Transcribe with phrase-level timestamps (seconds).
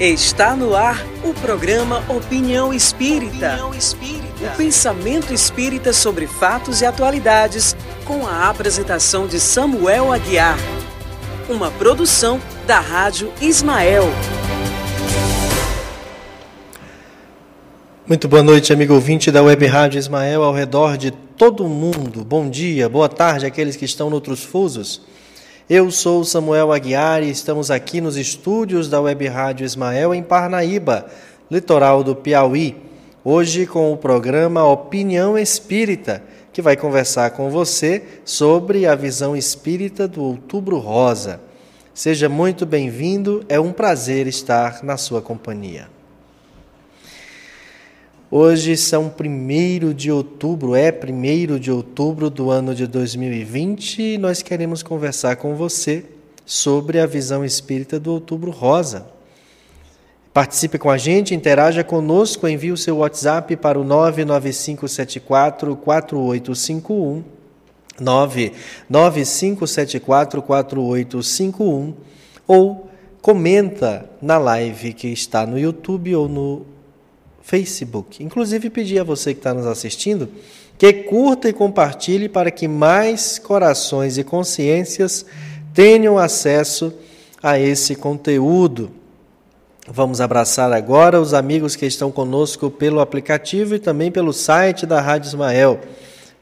[0.00, 3.48] Está no ar o programa Opinião Espírita.
[3.48, 4.46] Opinião Espírita.
[4.46, 7.76] O pensamento espírita sobre fatos e atualidades,
[8.06, 10.56] com a apresentação de Samuel Aguiar.
[11.50, 14.04] Uma produção da Rádio Ismael.
[18.06, 22.24] Muito boa noite, amigo ouvinte da Web Rádio Ismael ao redor de todo o mundo.
[22.24, 25.02] Bom dia, boa tarde àqueles que estão noutros fusos.
[25.70, 31.06] Eu sou Samuel Aguiar e estamos aqui nos estúdios da Web Rádio Ismael em Parnaíba,
[31.48, 32.74] litoral do Piauí.
[33.22, 40.08] Hoje com o programa Opinião Espírita, que vai conversar com você sobre a visão espírita
[40.08, 41.40] do Outubro Rosa.
[41.94, 45.99] Seja muito bem-vindo, é um prazer estar na sua companhia.
[48.32, 54.40] Hoje são 1 de outubro, é 1 de outubro do ano de 2020 e nós
[54.40, 56.04] queremos conversar com você
[56.46, 59.08] sobre a visão espírita do Outubro Rosa.
[60.32, 67.24] Participe com a gente, interaja conosco, envie o seu WhatsApp para o 99574 4851.
[67.98, 71.94] 99574 4851
[72.46, 72.88] ou
[73.20, 76.64] comenta na live que está no YouTube ou no
[77.42, 78.22] Facebook.
[78.22, 80.28] Inclusive, pedir a você que está nos assistindo
[80.80, 85.26] que curta e compartilhe para que mais corações e consciências
[85.74, 86.90] tenham acesso
[87.42, 88.90] a esse conteúdo.
[89.86, 95.02] Vamos abraçar agora os amigos que estão conosco pelo aplicativo e também pelo site da
[95.02, 95.80] Rádio Ismael.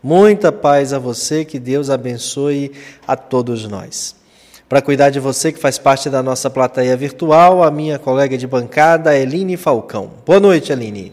[0.00, 2.70] Muita paz a você, que Deus abençoe
[3.08, 4.17] a todos nós.
[4.68, 8.46] Para cuidar de você que faz parte da nossa plateia virtual, a minha colega de
[8.46, 10.10] bancada, Eline Falcão.
[10.26, 11.10] Boa noite, Eline.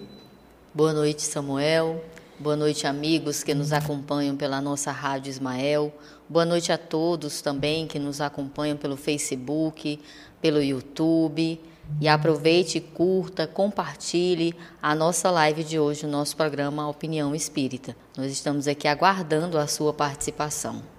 [0.74, 2.04] Boa noite, Samuel.
[2.38, 5.94] Boa noite, amigos que nos acompanham pela nossa Rádio Ismael.
[6.28, 10.02] Boa noite a todos também que nos acompanham pelo Facebook,
[10.42, 11.58] pelo YouTube.
[12.02, 17.96] E aproveite, curta, compartilhe a nossa live de hoje, o nosso programa Opinião Espírita.
[18.18, 20.95] Nós estamos aqui aguardando a sua participação.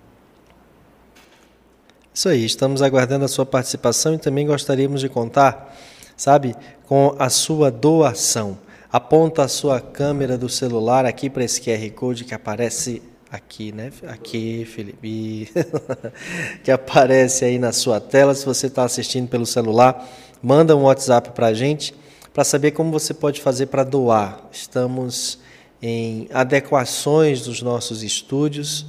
[2.17, 5.77] Isso aí, estamos aguardando a sua participação e também gostaríamos de contar,
[6.17, 6.57] sabe,
[6.87, 8.57] com a sua doação.
[8.91, 13.93] Aponta a sua câmera do celular aqui para esse QR Code que aparece aqui, né?
[14.07, 15.53] Aqui, Felipe,
[16.65, 18.35] que aparece aí na sua tela.
[18.35, 20.09] Se você está assistindo pelo celular,
[20.43, 21.95] manda um WhatsApp para a gente
[22.33, 24.41] para saber como você pode fazer para doar.
[24.51, 25.39] Estamos
[25.83, 28.87] em adequações dos nossos estúdios,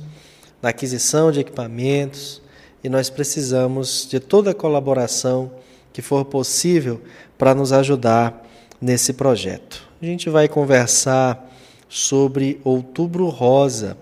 [0.62, 2.47] na aquisição de equipamentos
[2.84, 5.52] e nós precisamos de toda a colaboração
[5.92, 7.02] que for possível
[7.38, 8.46] para nos ajudar
[8.80, 9.88] nesse projeto.
[10.02, 11.52] A gente vai conversar
[11.90, 13.98] sobre Outubro Rosa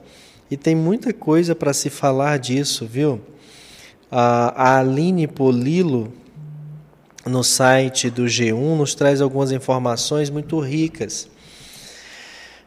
[0.51, 3.21] e tem muita coisa para se falar disso, viu?
[4.11, 6.11] A Aline Polilo,
[7.25, 11.29] no site do G1, nos traz algumas informações muito ricas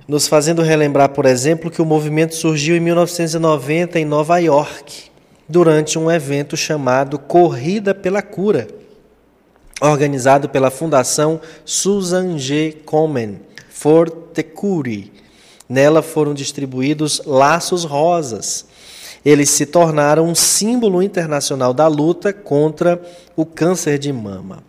[0.08, 5.07] nos fazendo relembrar, por exemplo, que o movimento surgiu em 1990 em Nova York
[5.48, 8.69] durante um evento chamado Corrida pela Cura,
[9.81, 12.76] organizado pela Fundação Susan G.
[12.84, 15.12] Komen for the Cure.
[15.69, 18.66] Nela foram distribuídos laços rosas.
[19.25, 23.00] Eles se tornaram um símbolo internacional da luta contra
[23.37, 24.62] o câncer de mama.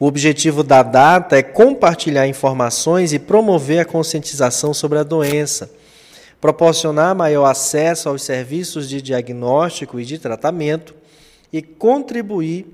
[0.00, 5.77] O objetivo da data é compartilhar informações e promover a conscientização sobre a doença
[6.40, 10.94] proporcionar maior acesso aos serviços de diagnóstico e de tratamento
[11.52, 12.66] e contribuir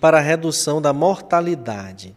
[0.00, 2.14] para a redução da mortalidade.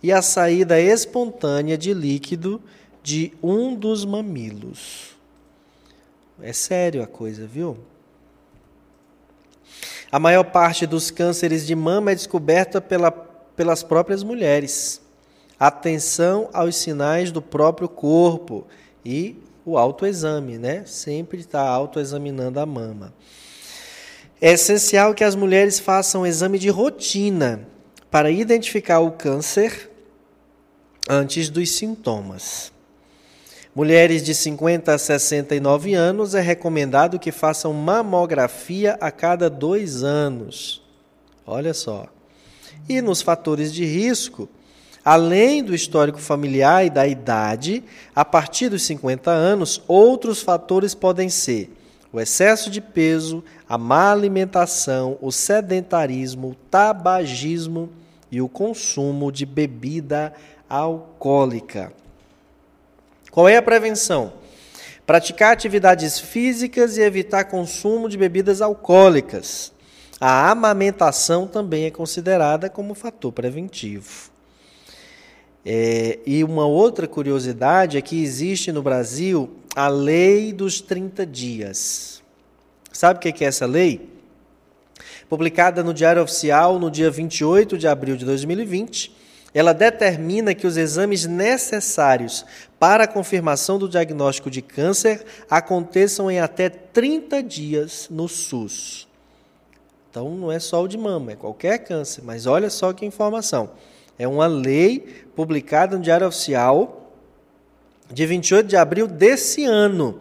[0.02, 2.62] e a saída espontânea de líquido
[3.02, 5.16] de um dos mamilos.
[6.42, 7.76] É sério a coisa, viu?
[10.10, 15.00] A maior parte dos cânceres de mama é descoberta pela, pelas próprias mulheres.
[15.58, 18.66] Atenção aos sinais do próprio corpo
[19.04, 20.84] e o autoexame, né?
[20.86, 23.12] Sempre está autoexaminando a mama.
[24.40, 27.68] É essencial que as mulheres façam um exame de rotina
[28.10, 29.89] para identificar o câncer
[31.08, 32.72] antes dos sintomas.
[33.74, 40.82] Mulheres de 50 a 69 anos é recomendado que façam mamografia a cada dois anos.
[41.46, 42.06] Olha só.
[42.88, 44.48] E nos fatores de risco,
[45.04, 51.28] além do histórico familiar e da idade, a partir dos 50 anos, outros fatores podem
[51.28, 51.70] ser
[52.12, 57.88] o excesso de peso, a má alimentação, o sedentarismo, o tabagismo
[58.32, 60.32] e o consumo de bebida
[60.70, 61.92] alcoólica.
[63.32, 64.32] Qual é a prevenção?
[65.04, 69.72] Praticar atividades físicas e evitar consumo de bebidas alcoólicas.
[70.20, 74.30] A amamentação também é considerada como fator preventivo.
[75.66, 82.22] É, e uma outra curiosidade é que existe no Brasil a lei dos 30 dias.
[82.92, 84.08] Sabe o que é essa lei?
[85.28, 89.19] Publicada no Diário Oficial no dia 28 de abril de 2020,
[89.52, 92.44] ela determina que os exames necessários
[92.78, 99.08] para a confirmação do diagnóstico de câncer aconteçam em até 30 dias no SUS.
[100.10, 103.70] Então não é só o de mama, é qualquer câncer, mas olha só que informação.
[104.18, 107.12] É uma lei publicada no Diário Oficial
[108.12, 110.20] de 28 de abril desse ano.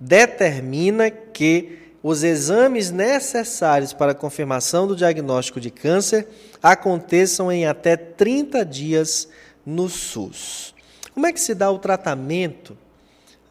[0.00, 6.26] Determina que os exames necessários para a confirmação do diagnóstico de câncer
[6.72, 9.28] aconteçam em até 30 dias
[9.64, 10.74] no SUS.
[11.14, 12.76] Como é que se dá o tratamento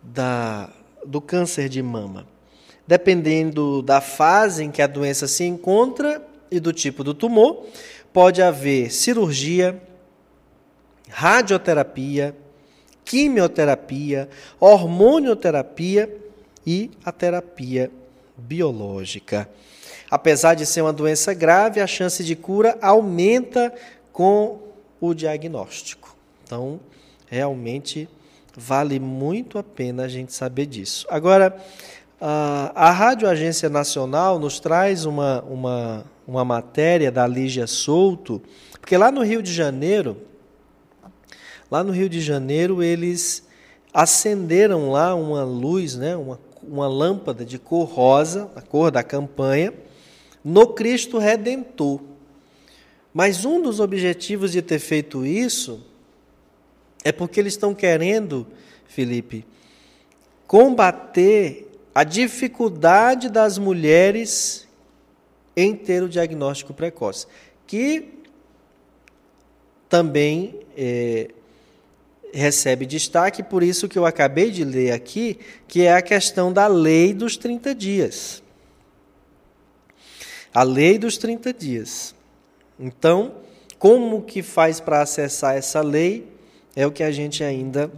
[0.02, 0.70] da,
[1.06, 2.28] do câncer de mama?
[2.86, 7.66] Dependendo da fase em que a doença se encontra e do tipo do tumor,
[8.14, 9.82] pode haver cirurgia,
[11.10, 12.36] radioterapia,
[13.04, 14.30] quimioterapia,
[14.60, 16.16] hormonioterapia
[16.66, 17.92] e a terapia
[18.38, 19.50] biológica.
[20.10, 23.74] Apesar de ser uma doença grave, a chance de cura aumenta
[24.12, 24.60] com
[25.00, 26.16] o diagnóstico.
[26.44, 26.80] Então,
[27.28, 28.10] realmente
[28.56, 31.06] vale muito a pena a gente saber disso.
[31.10, 31.56] Agora,
[32.20, 38.42] a Rádio Agência Nacional nos traz uma, uma, uma matéria da Lígia Souto,
[38.80, 40.18] porque lá no Rio de Janeiro,
[41.70, 43.46] lá no Rio de Janeiro, eles
[43.94, 49.74] acenderam lá uma luz, né, uma, uma lâmpada de cor rosa, a cor da campanha,
[50.48, 52.00] no Cristo Redentor.
[53.14, 55.86] Mas um dos objetivos de ter feito isso
[57.04, 58.48] é porque eles estão querendo,
[58.88, 59.46] Felipe,
[60.48, 64.66] combater a dificuldade das mulheres
[65.54, 67.28] em ter o diagnóstico precoce,
[67.66, 68.14] que
[69.90, 71.30] também é,
[72.34, 76.68] recebe destaque, por isso que eu acabei de ler aqui, que é a questão da
[76.68, 78.47] lei dos 30 dias.
[80.54, 82.16] A lei dos 30 dias.
[82.80, 83.34] Então,
[83.80, 86.28] como que faz para acessar essa lei?
[86.76, 87.92] É o que a gente ainda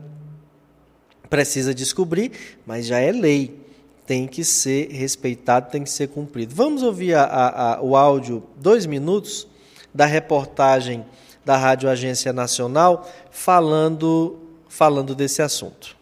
[1.29, 2.31] precisa descobrir,
[2.65, 3.59] mas já é lei.
[4.05, 6.55] Tem que ser respeitado, tem que ser cumprido.
[6.55, 9.47] Vamos ouvir a, a, a, o áudio, dois minutos,
[9.93, 11.05] da reportagem
[11.43, 15.98] da Rádio Agência Nacional falando, falando desse assunto.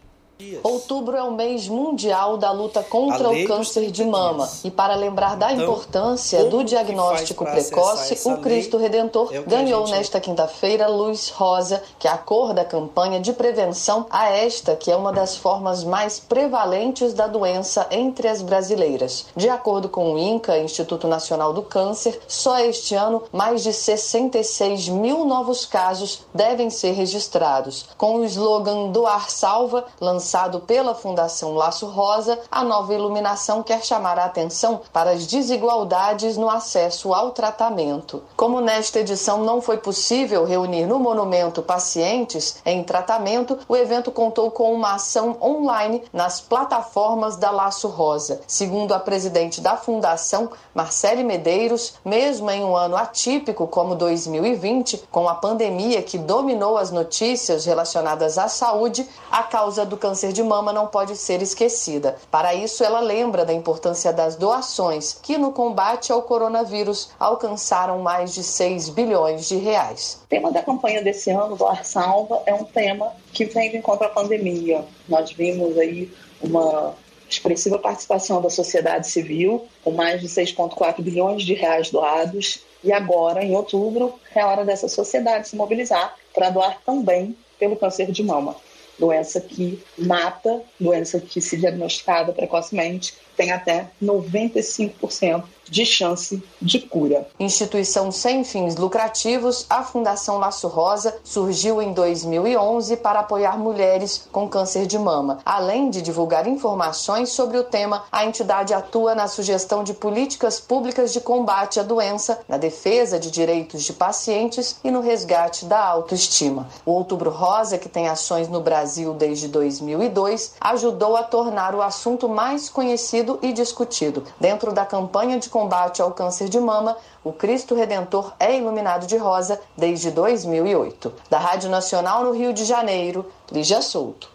[0.62, 4.46] Outubro é o mês mundial da luta contra o câncer de mama.
[4.46, 4.64] Dias.
[4.64, 9.96] E para lembrar da então, importância do diagnóstico precoce, o Cristo Redentor é ganhou gente...
[9.96, 14.92] nesta quinta-feira luz rosa, que é a cor da campanha de prevenção a esta, que
[14.92, 19.26] é uma das formas mais prevalentes da doença entre as brasileiras.
[19.34, 24.88] De acordo com o INCA, Instituto Nacional do Câncer, só este ano mais de 66
[24.88, 27.86] mil novos casos devem ser registrados.
[27.98, 33.82] Com o slogan Doar Salva, lançado lançado pela Fundação Laço Rosa, a nova iluminação quer
[33.82, 38.22] chamar a atenção para as desigualdades no acesso ao tratamento.
[38.36, 44.50] Como nesta edição não foi possível reunir no monumento pacientes em tratamento, o evento contou
[44.50, 48.42] com uma ação online nas plataformas da Laço Rosa.
[48.46, 55.26] Segundo a presidente da fundação, Marcele Medeiros, mesmo em um ano atípico como 2020, com
[55.26, 60.72] a pandemia que dominou as notícias relacionadas à saúde, a causa do câncer de mama
[60.72, 62.16] não pode ser esquecida.
[62.30, 68.34] Para isso, ela lembra da importância das doações, que no combate ao coronavírus alcançaram mais
[68.34, 70.20] de 6 bilhões de reais.
[70.24, 74.10] O tema da campanha desse ano, Doar Salva, é um tema que vem encontro à
[74.10, 74.84] pandemia.
[75.08, 76.94] Nós vimos aí uma
[77.28, 82.60] expressiva participação da sociedade civil, com mais de 6,4 bilhões de reais doados.
[82.82, 88.10] E agora, em outubro, é hora dessa sociedade se mobilizar para doar também pelo câncer
[88.10, 88.56] de mama.
[88.98, 97.26] Doença que mata, doença que, se diagnosticada precocemente, tem até 95% de chance de cura.
[97.38, 104.48] Instituição sem fins lucrativos, a Fundação Laço Rosa surgiu em 2011 para apoiar mulheres com
[104.48, 105.38] câncer de mama.
[105.44, 111.12] Além de divulgar informações sobre o tema, a entidade atua na sugestão de políticas públicas
[111.12, 116.68] de combate à doença, na defesa de direitos de pacientes e no resgate da autoestima.
[116.84, 122.28] O Outubro Rosa, que tem ações no Brasil desde 2002, ajudou a tornar o assunto
[122.28, 124.24] mais conhecido e discutido.
[124.40, 129.16] Dentro da campanha de combate ao câncer de mama, o Cristo Redentor é iluminado de
[129.16, 131.12] rosa desde 2008.
[131.28, 134.30] Da Rádio Nacional no Rio de Janeiro, Lígia Souto.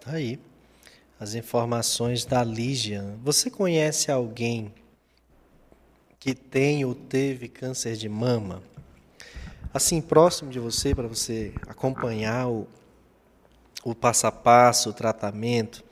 [0.00, 0.40] Tá aí
[1.20, 3.04] as informações da Lígia.
[3.22, 4.72] Você conhece alguém
[6.18, 8.62] que tem ou teve câncer de mama?
[9.74, 12.66] Assim, próximo de você, para você acompanhar o,
[13.84, 15.84] o passo a passo, o tratamento.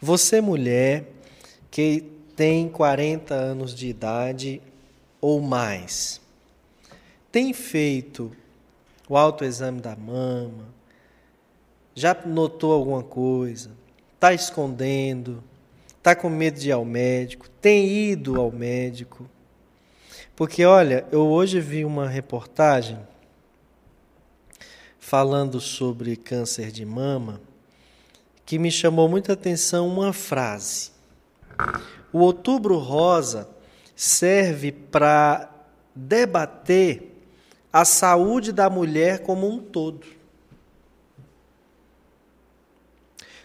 [0.00, 1.12] Você, mulher,
[1.70, 4.62] que tem 40 anos de idade
[5.20, 6.20] ou mais,
[7.32, 8.30] tem feito
[9.08, 10.66] o autoexame da mama?
[11.96, 13.72] Já notou alguma coisa?
[14.14, 15.42] Está escondendo?
[15.96, 17.48] Está com medo de ir ao médico?
[17.60, 19.28] Tem ido ao médico?
[20.36, 23.00] Porque, olha, eu hoje vi uma reportagem
[25.00, 27.40] falando sobre câncer de mama
[28.46, 30.92] que me chamou muita atenção uma frase.
[32.12, 33.48] O Outubro Rosa
[33.94, 35.50] serve para
[35.94, 37.16] debater
[37.72, 40.06] a saúde da mulher como um todo.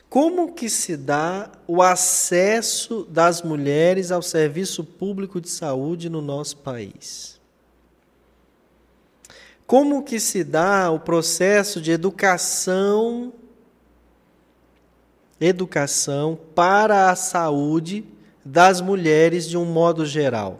[0.09, 6.57] Como que se dá o acesso das mulheres ao serviço público de saúde no nosso
[6.57, 7.41] país?
[9.65, 13.33] Como que se dá o processo de educação
[15.39, 18.05] educação para a saúde
[18.43, 20.59] das mulheres de um modo geral.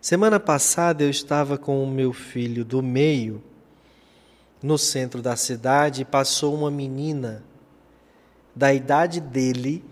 [0.00, 3.42] Semana passada eu estava com o meu filho do meio
[4.62, 7.44] no centro da cidade e passou uma menina
[8.54, 9.84] da idade dele,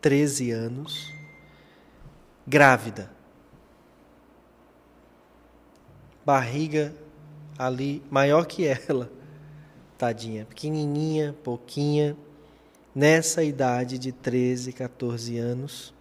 [0.00, 1.12] 13 anos,
[2.46, 3.10] grávida.
[6.24, 6.94] Barriga
[7.58, 9.10] ali maior que ela
[9.96, 12.16] tadinha, pequenininha, pouquinha,
[12.98, 15.94] nessa idade de 13, 14 anos.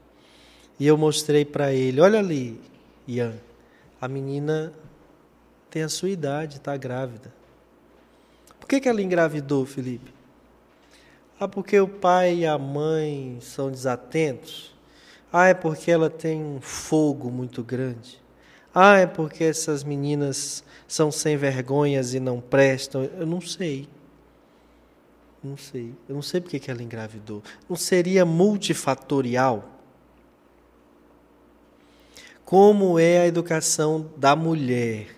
[0.79, 2.59] E eu mostrei para ele: olha ali,
[3.07, 3.35] Ian,
[4.01, 4.73] a menina
[5.69, 7.31] tem a sua idade, está grávida.
[8.59, 10.11] Por que, que ela engravidou, Felipe?
[11.39, 14.75] Ah, porque o pai e a mãe são desatentos.
[15.31, 18.19] Ah, é porque ela tem um fogo muito grande.
[18.73, 23.03] Ah, é porque essas meninas são sem vergonhas e não prestam.
[23.03, 23.87] Eu não sei.
[25.43, 25.93] Não sei.
[26.07, 27.43] Eu não sei porque que ela engravidou.
[27.69, 29.69] Não seria multifatorial?
[32.43, 35.15] Como é a educação da mulher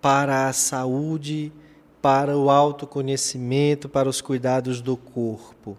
[0.00, 1.52] para a saúde,
[2.00, 5.76] para o autoconhecimento, para os cuidados do corpo?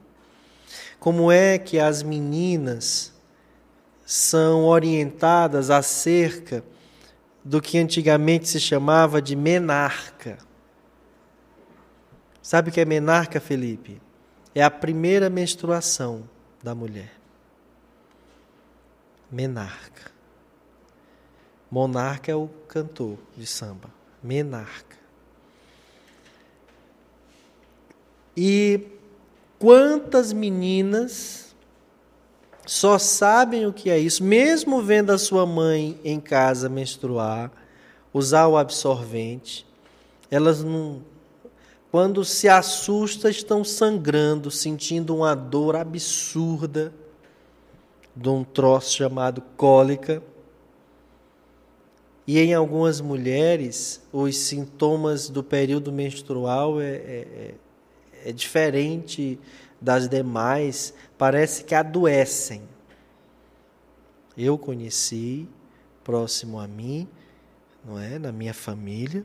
[0.99, 3.13] Como é que as meninas
[4.07, 6.63] são orientadas acerca
[7.43, 10.37] do que antigamente se chamava de menarca.
[12.47, 14.01] Sabe o que é menarca, Felipe?
[14.55, 16.23] É a primeira menstruação
[16.63, 17.11] da mulher.
[19.29, 20.09] Menarca.
[21.69, 23.89] Monarca é o cantor de samba.
[24.23, 24.95] Menarca.
[28.37, 28.79] E
[29.59, 31.53] quantas meninas
[32.65, 37.51] só sabem o que é isso, mesmo vendo a sua mãe em casa menstruar,
[38.13, 39.67] usar o absorvente,
[40.31, 41.16] elas não.
[41.89, 46.93] Quando se assusta, estão sangrando, sentindo uma dor absurda
[48.15, 50.21] de um troço chamado cólica.
[52.25, 56.97] E em algumas mulheres, os sintomas do período menstrual é, é,
[58.23, 59.39] é, é diferente
[59.79, 62.63] das demais, parece que adoecem.
[64.37, 65.47] Eu conheci,
[66.03, 67.07] próximo a mim,
[67.85, 69.23] não é, na minha família,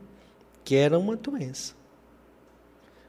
[0.63, 1.82] que era uma doença.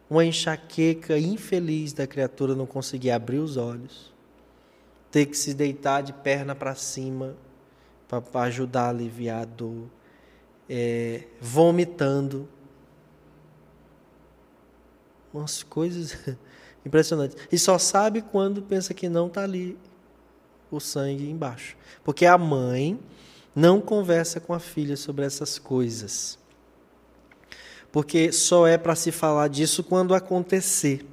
[0.08, 4.12] Uma enxaqueca infeliz da criatura não conseguir abrir os olhos,
[5.10, 7.36] ter que se deitar de perna para cima
[8.22, 9.88] para ajudar a aliviar a dor,
[10.68, 12.48] é, vomitando.
[15.32, 16.16] Umas coisas
[16.86, 17.36] impressionantes.
[17.50, 19.76] E só sabe quando pensa que não está ali
[20.70, 21.76] o sangue embaixo.
[22.04, 22.98] Porque a mãe
[23.54, 26.38] não conversa com a filha sobre essas coisas.
[27.94, 31.06] Porque só é para se falar disso quando acontecer.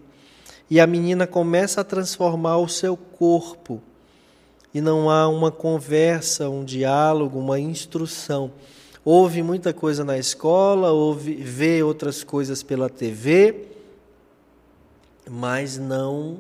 [0.68, 3.80] E a menina começa a transformar o seu corpo.
[4.74, 8.52] E não há uma conversa, um diálogo, uma instrução.
[9.06, 13.68] Ouve muita coisa na escola, ouve, vê outras coisas pela TV,
[15.30, 16.40] mas não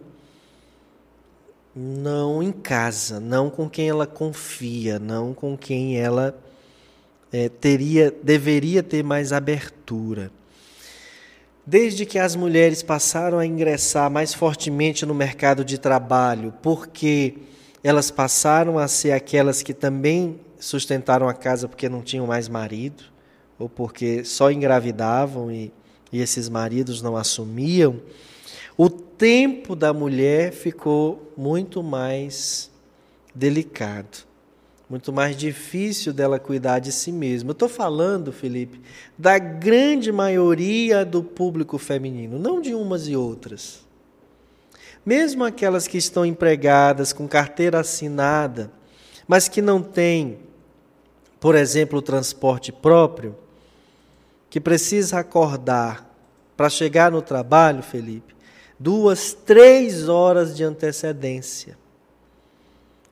[1.76, 6.36] não em casa, não com quem ela confia, não com quem ela
[7.32, 10.32] é, teria, deveria ter mais abertura.
[11.66, 17.36] Desde que as mulheres passaram a ingressar mais fortemente no mercado de trabalho, porque
[17.84, 23.04] elas passaram a ser aquelas que também sustentaram a casa porque não tinham mais marido,
[23.58, 25.72] ou porque só engravidavam e,
[26.12, 28.02] e esses maridos não assumiam,
[28.78, 32.72] o tempo da mulher ficou muito mais
[33.34, 34.26] delicado,
[34.92, 37.52] muito mais difícil dela cuidar de si mesma.
[37.52, 38.82] Eu estou falando, Felipe,
[39.18, 43.86] da grande maioria do público feminino, não de umas e outras.
[45.06, 48.70] Mesmo aquelas que estão empregadas com carteira assinada,
[49.26, 50.40] mas que não têm,
[51.40, 53.38] por exemplo, o transporte próprio,
[54.50, 56.06] que precisa acordar
[56.58, 58.36] para chegar no trabalho, Felipe,
[58.78, 61.80] duas, três horas de antecedência.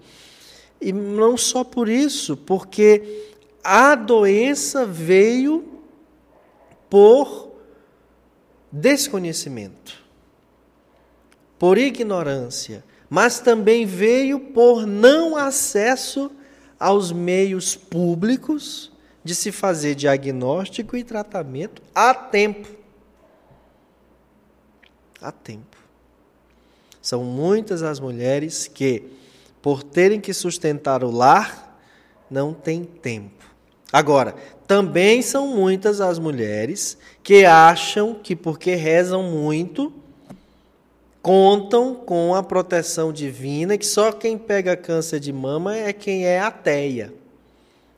[0.80, 5.82] E não só por isso, porque a doença veio
[6.90, 7.52] por
[8.72, 10.04] desconhecimento,
[11.58, 16.30] por ignorância, mas também veio por não acesso
[16.78, 18.92] aos meios públicos
[19.24, 22.68] de se fazer diagnóstico e tratamento a tempo.
[25.20, 25.76] A tempo.
[27.02, 29.04] São muitas as mulheres que,
[29.60, 31.78] por terem que sustentar o lar,
[32.30, 33.44] não têm tempo.
[33.92, 34.34] Agora,
[34.66, 39.92] também são muitas as mulheres que acham que, porque rezam muito,
[41.28, 46.40] contam com a proteção divina, que só quem pega câncer de mama é quem é
[46.40, 47.12] ateia.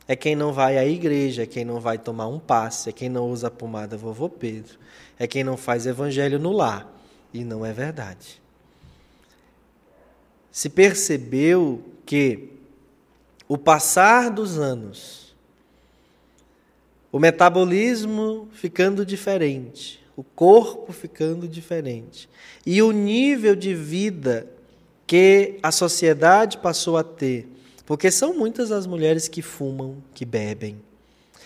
[0.05, 3.07] É quem não vai à igreja, é quem não vai tomar um passe, é quem
[3.07, 4.77] não usa a pomada vovô Pedro,
[5.17, 6.93] é quem não faz evangelho no lar.
[7.33, 8.41] E não é verdade.
[10.51, 12.49] Se percebeu que
[13.47, 15.33] o passar dos anos,
[17.09, 22.29] o metabolismo ficando diferente, o corpo ficando diferente
[22.65, 24.47] e o nível de vida
[25.07, 27.47] que a sociedade passou a ter,
[27.85, 30.81] porque são muitas as mulheres que fumam, que bebem,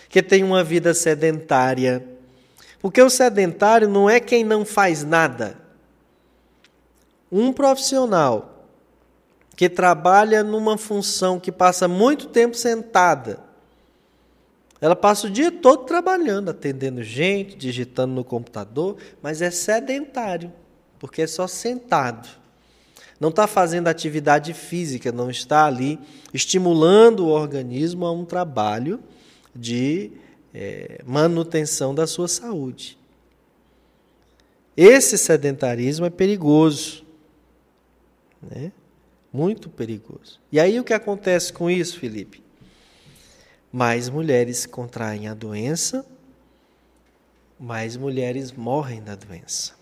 [0.08, 2.06] que têm uma vida sedentária.
[2.80, 5.58] Porque o sedentário não é quem não faz nada.
[7.32, 8.68] Um profissional
[9.56, 13.45] que trabalha numa função que passa muito tempo sentada.
[14.86, 20.52] Ela passa o dia todo trabalhando, atendendo gente, digitando no computador, mas é sedentário,
[21.00, 22.28] porque é só sentado.
[23.18, 25.98] Não está fazendo atividade física, não está ali
[26.32, 29.00] estimulando o organismo a um trabalho
[29.52, 30.12] de
[30.54, 32.96] é, manutenção da sua saúde.
[34.76, 37.04] Esse sedentarismo é perigoso.
[38.40, 38.70] Né?
[39.32, 40.38] Muito perigoso.
[40.52, 42.45] E aí o que acontece com isso, Felipe?
[43.72, 46.06] Mais mulheres contraem a doença,
[47.58, 49.74] mais mulheres morrem da doença.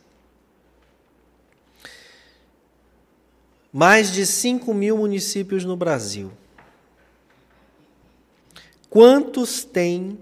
[3.73, 6.31] Mais de 5 mil municípios no Brasil.
[8.89, 10.19] Quantos têm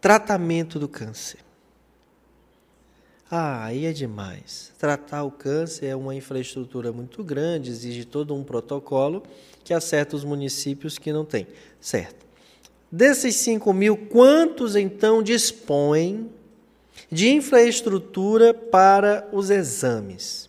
[0.00, 1.38] tratamento do câncer?
[3.30, 4.72] Ah, aí é demais.
[4.78, 9.22] Tratar o câncer é uma infraestrutura muito grande, exige todo um protocolo
[9.64, 11.46] que há certos municípios que não tem.
[11.80, 12.24] Certo.
[12.92, 16.30] Desses 5 mil, quantos então dispõem
[17.10, 20.48] de infraestrutura para os exames?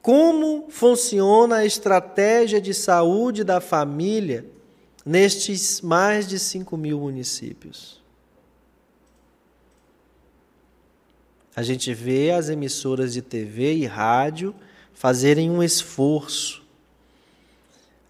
[0.00, 4.46] Como funciona a estratégia de saúde da família
[5.04, 8.00] nestes mais de 5 mil municípios?
[11.56, 14.54] a gente vê as emissoras de TV e rádio
[14.92, 16.65] fazerem um esforço.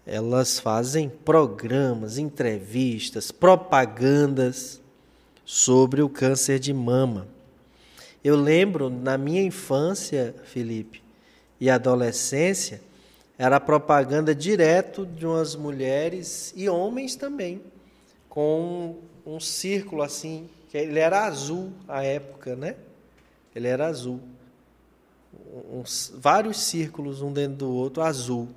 [0.09, 4.81] Elas fazem programas, entrevistas, propagandas
[5.43, 7.27] sobre o câncer de mama.
[8.23, 11.03] Eu lembro na minha infância, Felipe,
[11.59, 12.81] e adolescência,
[13.37, 17.61] era propaganda direto de umas mulheres e homens também,
[18.29, 22.77] com um, círculo assim, que ele era azul à época, né?
[23.53, 24.21] ele era azul.
[26.13, 28.49] Vários círculos, um dentro do outro, azul.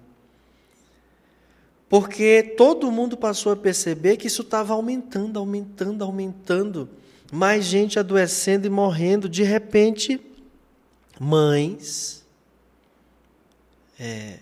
[1.90, 6.88] Porque todo mundo passou a perceber que isso estava aumentando, aumentando, aumentando.
[7.32, 9.28] Mais gente adoecendo e morrendo.
[9.28, 10.20] De repente,
[11.18, 12.24] mães.
[13.98, 14.38] É,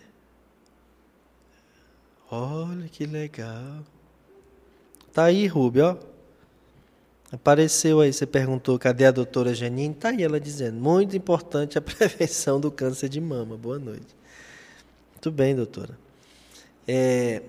[2.30, 3.82] olha que legal.
[5.10, 5.96] Tá aí, Rubio, ó.
[7.32, 9.94] Apareceu aí, você perguntou cadê a doutora Janine?
[9.94, 13.56] Está aí ela dizendo, muito importante a prevenção do câncer de mama.
[13.56, 14.14] Boa noite.
[15.14, 16.07] Muito bem, doutora.
[16.90, 17.42] É,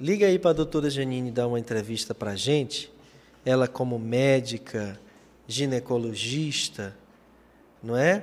[0.00, 2.90] liga aí para a doutora Janine dar uma entrevista para a gente.
[3.44, 4.98] Ela como médica,
[5.46, 6.96] ginecologista,
[7.82, 8.22] não é?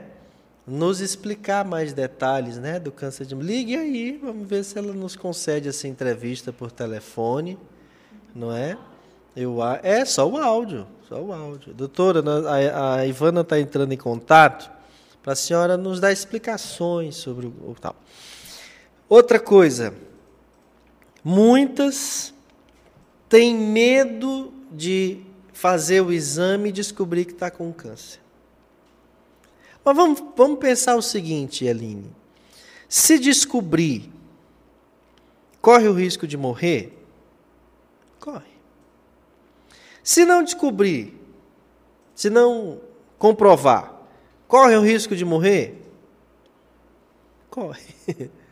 [0.66, 3.48] Nos explicar mais detalhes né, do câncer de mama.
[3.48, 7.58] Ligue aí, vamos ver se ela nos concede essa entrevista por telefone,
[8.34, 8.76] não é?
[9.36, 11.72] Eu, é só o áudio, só o áudio.
[11.72, 14.72] Doutora, a, a Ivana está entrando em contato
[15.22, 17.96] para a senhora nos dar explicações sobre o, o tal.
[19.08, 19.94] Outra coisa,
[21.28, 22.34] muitas
[23.28, 25.20] têm medo de
[25.52, 28.22] fazer o exame e descobrir que está com câncer.
[29.84, 32.10] Mas vamos, vamos pensar o seguinte, Aline.
[32.88, 34.10] Se descobrir,
[35.62, 36.98] corre o risco de morrer?
[38.22, 38.48] Corre.
[40.02, 41.14] Se não descobrir,
[42.16, 42.80] se não
[43.18, 44.02] comprovar,
[44.48, 45.76] corre o risco de morrer?
[47.50, 47.84] Corre.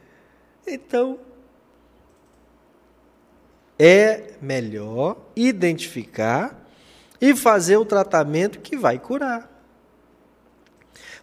[0.68, 1.20] Então,
[3.78, 6.66] é melhor identificar
[7.20, 9.52] e fazer o tratamento que vai curar.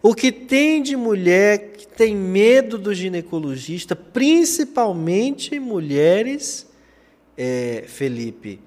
[0.01, 6.67] O que tem de mulher que tem medo do ginecologista, principalmente mulheres,
[7.37, 8.59] é, Felipe,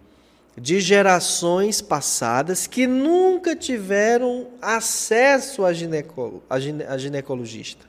[0.57, 7.85] de gerações passadas que nunca tiveram acesso a, ginecolo, a, gine, a ginecologista.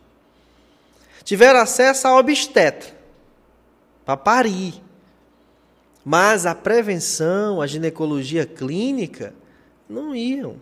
[1.23, 2.91] Tiveram acesso a obstetra,
[4.05, 4.86] para parir.
[6.09, 9.33] Mas a prevenção, a ginecologia clínica,
[9.89, 10.55] não iam.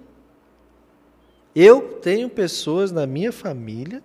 [1.54, 4.02] Eu tenho pessoas na minha família,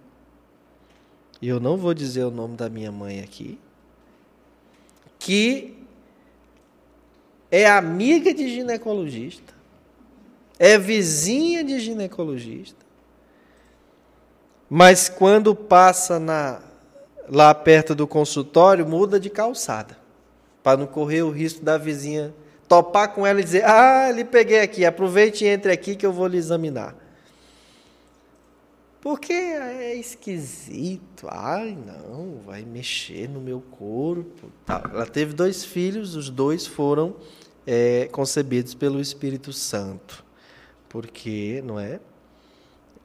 [1.41, 3.59] e eu não vou dizer o nome da minha mãe aqui,
[5.19, 5.79] que
[7.51, 9.55] é amiga de ginecologista,
[10.59, 12.85] é vizinha de ginecologista,
[14.69, 16.61] mas quando passa na,
[17.27, 20.00] lá perto do consultório, muda de calçada,
[20.63, 22.35] para não correr o risco da vizinha
[22.71, 26.13] topar com ela e dizer: Ah, lhe peguei aqui, aproveite e entre aqui que eu
[26.13, 26.95] vou lhe examinar.
[29.01, 31.27] Porque é esquisito.
[31.29, 34.53] Ai, não, vai mexer no meu corpo.
[34.65, 34.89] Tá.
[34.93, 37.17] Ela teve dois filhos, os dois foram
[37.67, 40.23] é, concebidos pelo Espírito Santo.
[40.89, 41.99] Porque, não é?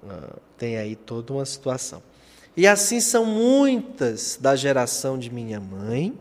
[0.08, 2.04] Ah, tem aí toda uma situação.
[2.58, 6.13] E assim são muitas da geração de minha mãe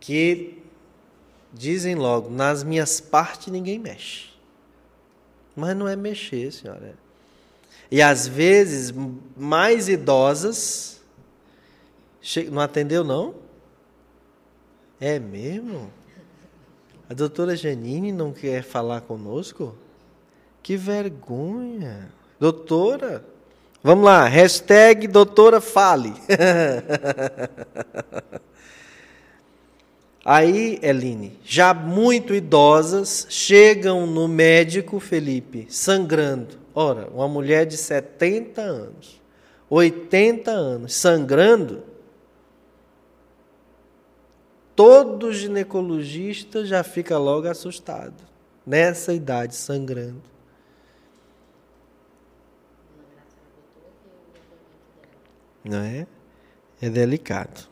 [0.00, 0.62] que
[1.52, 4.30] dizem logo: nas minhas partes ninguém mexe.
[5.54, 6.94] Mas não é mexer, senhora.
[7.90, 8.94] E às vezes,
[9.36, 11.00] mais idosas.
[12.50, 13.34] Não atendeu, não?
[15.00, 15.90] É mesmo?
[17.08, 19.74] A doutora Janine não quer falar conosco?
[20.62, 22.12] Que vergonha.
[22.38, 23.24] Doutora,
[23.82, 26.14] vamos lá, hashtag doutora fale.
[30.24, 36.58] Aí, Eline, já muito idosas, chegam no médico, Felipe, sangrando.
[36.74, 39.20] Ora, uma mulher de 70 anos,
[39.68, 41.82] 80 anos, sangrando,
[44.76, 48.28] todo ginecologista já fica logo assustado.
[48.66, 50.22] Nessa idade, sangrando.
[55.64, 56.06] Não é?
[56.80, 57.69] É delicado.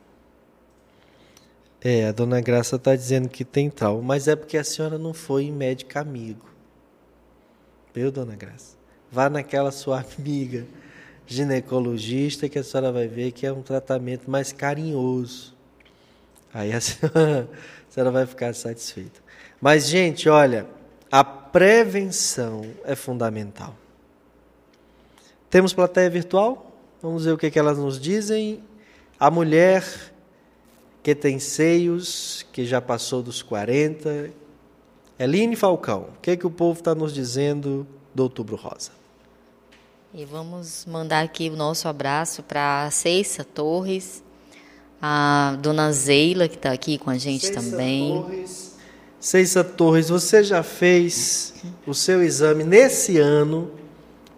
[1.81, 5.13] É, a dona Graça está dizendo que tem trauma, mas é porque a senhora não
[5.13, 6.49] foi em médico amigo.
[7.93, 8.77] Viu, dona Graça?
[9.11, 10.65] Vá naquela sua amiga
[11.25, 15.55] ginecologista que a senhora vai ver que é um tratamento mais carinhoso.
[16.53, 17.49] Aí a senhora,
[17.87, 19.21] a senhora vai ficar satisfeita.
[19.61, 20.65] Mas, gente, olha,
[21.11, 23.75] a prevenção é fundamental.
[25.49, 26.71] Temos plateia virtual?
[27.01, 28.63] Vamos ver o que, que elas nos dizem.
[29.19, 29.83] A mulher
[31.09, 34.29] que tem seios, que já passou dos 40.
[35.17, 38.91] Eline Falcão, o que, que o povo está nos dizendo do Outubro Rosa?
[40.13, 44.23] E vamos mandar aqui o nosso abraço para a Ceissa Torres,
[45.01, 48.13] a dona Zeila, que está aqui com a gente Ceissa também.
[48.13, 48.75] Torres.
[49.19, 51.55] Ceissa Torres, você já fez
[51.87, 53.71] o seu exame nesse ano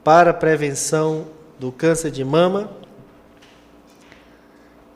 [0.06, 1.28] para prevenção
[1.60, 2.72] do câncer de mama?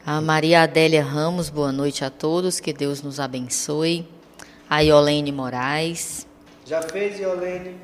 [0.07, 4.07] A Maria Adélia Ramos, boa noite a todos, que Deus nos abençoe.
[4.69, 6.27] A Iolene Moraes.
[6.63, 7.75] Já fez, Iolene?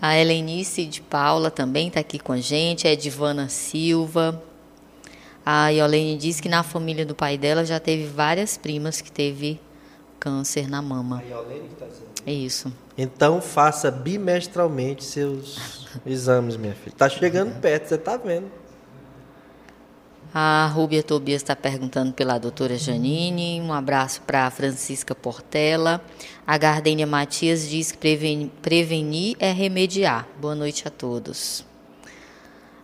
[0.00, 2.86] A Helenice de Paula também está aqui com a gente.
[2.86, 4.40] A Edivana Silva.
[5.44, 9.60] A Iolene diz que na família do pai dela já teve várias primas que teve
[10.20, 11.18] câncer na mama.
[11.18, 12.10] A Iolene está dizendo.
[12.24, 12.72] É isso.
[12.96, 16.94] Então faça bimestralmente seus exames, minha filha.
[16.94, 18.63] Está chegando perto, você está vendo.
[20.36, 23.60] A Rúbia Tobias está perguntando pela doutora Janine.
[23.60, 26.04] Um abraço para a Francisca Portela.
[26.44, 30.26] A Gardênia Matias diz que prevenir, prevenir é remediar.
[30.40, 31.64] Boa noite a todos.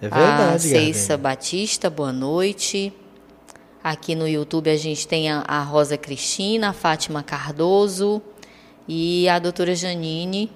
[0.01, 2.93] É verdade, A Ceissa Batista, boa noite.
[3.83, 8.23] Aqui no YouTube a gente tem a, a Rosa Cristina, a Fátima Cardoso
[8.87, 10.53] e a doutora Janine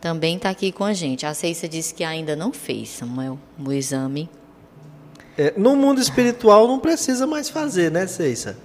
[0.00, 1.26] também está aqui com a gente.
[1.26, 4.30] A Ceissa disse que ainda não fez, Samuel, o exame
[5.36, 8.56] é, no mundo espiritual não precisa mais fazer, né, Ceissa?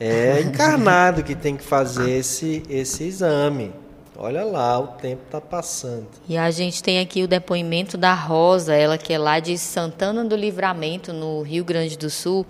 [0.00, 3.72] É encarnado que tem que fazer esse, esse exame.
[4.16, 6.08] Olha lá, o tempo está passando.
[6.28, 10.24] E a gente tem aqui o depoimento da Rosa, ela que é lá de Santana
[10.24, 12.44] do Livramento, no Rio Grande do Sul.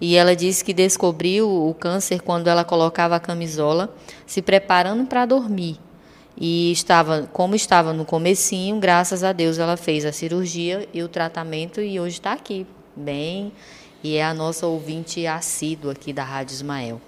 [0.00, 3.94] E ela disse que descobriu o câncer quando ela colocava a camisola,
[4.26, 5.78] se preparando para dormir.
[6.36, 11.08] E estava, como estava no comecinho, graças a Deus ela fez a cirurgia e o
[11.08, 13.52] tratamento e hoje está aqui bem
[14.02, 17.00] e é a nossa ouvinte assídua aqui da Rádio Ismael.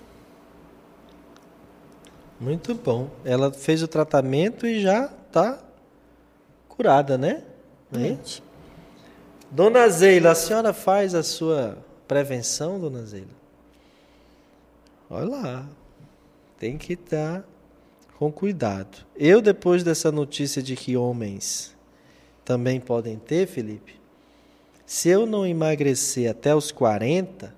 [2.40, 3.10] Muito bom.
[3.24, 5.62] Ela fez o tratamento e já está
[6.68, 7.42] curada, né?
[7.92, 8.42] Gente.
[9.50, 13.28] Dona Zeila, a senhora faz a sua prevenção, dona Zeila?
[15.08, 15.68] Olha lá.
[16.58, 17.44] Tem que estar tá
[18.18, 19.06] com cuidado.
[19.14, 21.74] Eu, depois dessa notícia de que homens
[22.44, 23.95] também podem ter, Felipe,
[24.86, 27.52] se eu não emagrecer até os 40,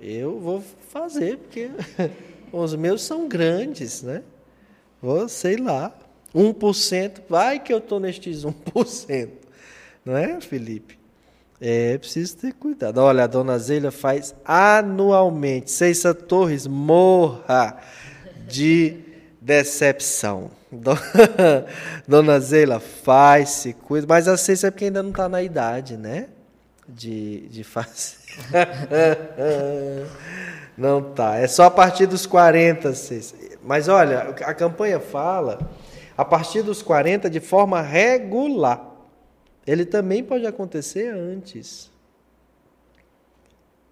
[0.00, 1.70] eu vou fazer, porque
[2.50, 4.22] os meus são grandes, né?
[5.00, 5.94] Vou, sei lá,
[6.34, 9.28] 1%, vai que eu estou nestes 1%.
[10.04, 10.98] Não é, Felipe?
[11.60, 12.98] É preciso ter cuidado.
[12.98, 15.70] Olha, a dona Zeila faz anualmente.
[15.70, 17.80] Ceissa Torres morra
[18.48, 18.98] de
[19.44, 20.50] decepção.
[22.08, 24.06] Dona Zeila, faz, se cuida.
[24.08, 26.28] Mas a ciência é porque ainda não está na idade, né?
[26.88, 28.16] de, de fase.
[30.76, 31.36] Não tá.
[31.36, 32.92] É só a partir dos 40.
[33.62, 35.70] Mas olha, a campanha fala
[36.16, 38.92] a partir dos 40 de forma regular.
[39.66, 41.90] Ele também pode acontecer antes.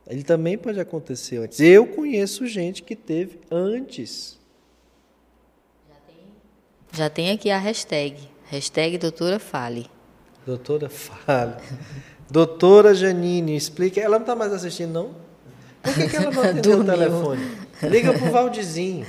[0.06, 1.60] Ele também pode acontecer antes.
[1.60, 4.38] Eu conheço gente que teve antes.
[6.92, 8.16] Já tem, aqui a hashtag.
[8.50, 9.86] Hashtag doutora Fale.
[10.44, 11.54] Doutora Fale.
[12.30, 13.98] doutora Janine, explique.
[13.98, 15.14] Ela não está mais assistindo, não?
[15.82, 17.56] Por que, que ela não atendeu o telefone?
[17.82, 19.06] Liga para o Valdizinho.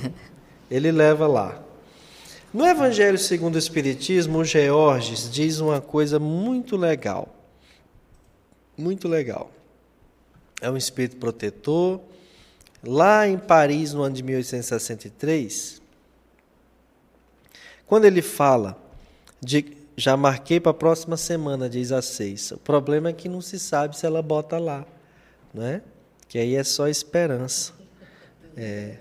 [0.70, 1.62] Ele leva lá.
[2.54, 7.34] No Evangelho segundo o Espiritismo, o Georges diz uma coisa muito legal.
[8.78, 9.50] Muito legal.
[10.60, 12.00] É um espírito protetor.
[12.82, 15.82] Lá em Paris, no ano de 1863,
[17.86, 18.76] quando ele fala
[19.40, 22.50] de já marquei para a próxima semana, diz a seis.
[22.50, 24.84] O problema é que não se sabe se ela bota lá,
[25.52, 25.82] não é?
[26.28, 27.72] Que aí é só esperança.
[28.56, 28.96] É.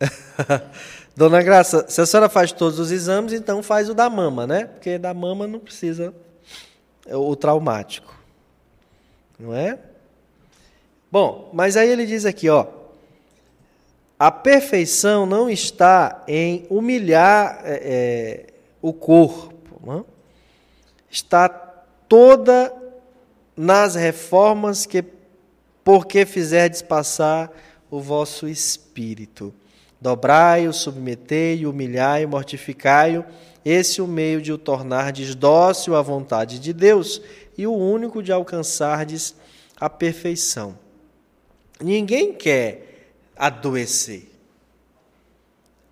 [1.16, 4.66] Dona Graça, se a senhora faz todos os exames, então faz o da mama, né?
[4.66, 6.14] Porque da mama não precisa
[7.10, 8.16] o traumático.
[9.38, 9.78] Não é?
[11.10, 12.77] Bom, mas aí ele diz aqui, ó.
[14.18, 18.46] A perfeição não está em humilhar é, é,
[18.82, 20.04] o corpo, não?
[21.08, 22.74] está toda
[23.56, 25.04] nas reformas que
[25.84, 27.50] porque fizerdes passar
[27.90, 29.54] o vosso espírito.
[30.00, 33.24] Dobrai-o, submetei-o, humilhai-o, mortificai-o.
[33.64, 37.22] Esse é o meio de o tornardes dócil à vontade de Deus
[37.56, 39.34] e o único de alcançardes
[39.80, 40.78] a perfeição.
[41.80, 42.87] Ninguém quer
[43.38, 44.28] adoecer.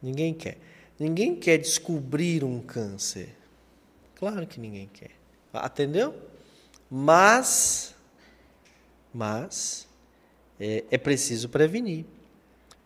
[0.03, 0.59] Ninguém quer.
[0.99, 3.35] Ninguém quer descobrir um câncer.
[4.17, 5.11] Claro que ninguém quer.
[5.53, 6.15] Atendeu?
[6.91, 7.95] Mas,
[9.13, 9.87] mas,
[10.59, 12.05] é, é preciso prevenir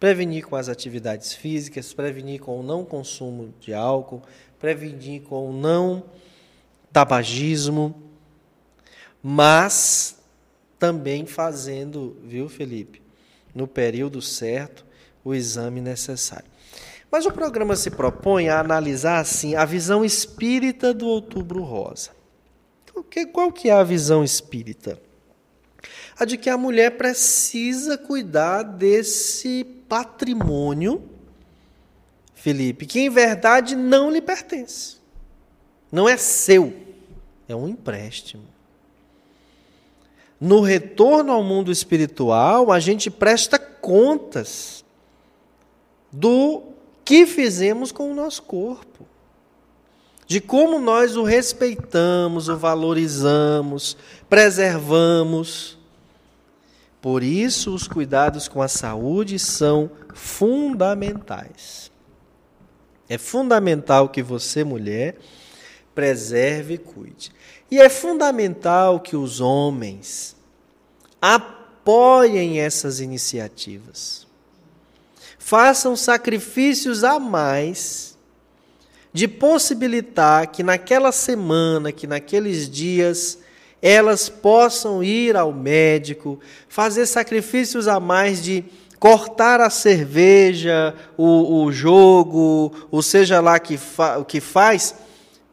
[0.01, 4.23] prevenir com as atividades físicas, prevenir com o não consumo de álcool,
[4.59, 6.03] prevenir com o não
[6.90, 7.94] tabagismo,
[9.23, 10.18] mas
[10.79, 13.03] também fazendo, viu, Felipe,
[13.54, 14.84] no período certo,
[15.24, 16.48] o exame necessário.
[17.10, 22.10] Mas o programa se propõe a analisar assim a visão espírita do Outubro Rosa.
[23.32, 25.00] Qual que é a visão espírita?
[26.18, 31.02] A de que a mulher precisa cuidar desse patrimônio,
[32.34, 34.98] Felipe, que em verdade não lhe pertence.
[35.90, 36.72] Não é seu,
[37.48, 38.44] é um empréstimo.
[40.40, 44.83] No retorno ao mundo espiritual, a gente presta contas
[46.11, 46.62] do
[47.05, 49.07] que fizemos com o nosso corpo,
[50.26, 53.96] de como nós o respeitamos, o valorizamos,
[54.29, 55.76] preservamos.
[57.03, 61.90] Por isso, os cuidados com a saúde são fundamentais.
[63.09, 65.16] É fundamental que você, mulher,
[65.94, 67.33] preserve e cuide.
[67.70, 70.35] E é fundamental que os homens
[71.20, 74.26] apoiem essas iniciativas.
[75.38, 78.16] Façam sacrifícios a mais
[79.12, 83.38] de possibilitar que naquela semana, que naqueles dias,
[83.83, 88.64] elas possam ir ao médico, fazer sacrifícios a mais de
[88.98, 94.94] cortar a cerveja, o, o jogo, ou seja lá que fa, o que faz,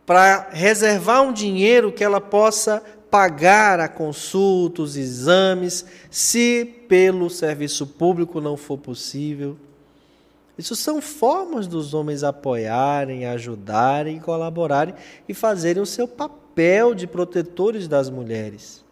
[0.08, 7.86] para reservar um dinheiro que ela possa pagar a consulta, os exames, se pelo serviço
[7.86, 9.56] público não for possível.
[10.58, 14.96] Isso são formas dos homens apoiarem, ajudarem, colaborarem
[15.30, 18.84] e fazerem o seu papel de protetores das mulheres.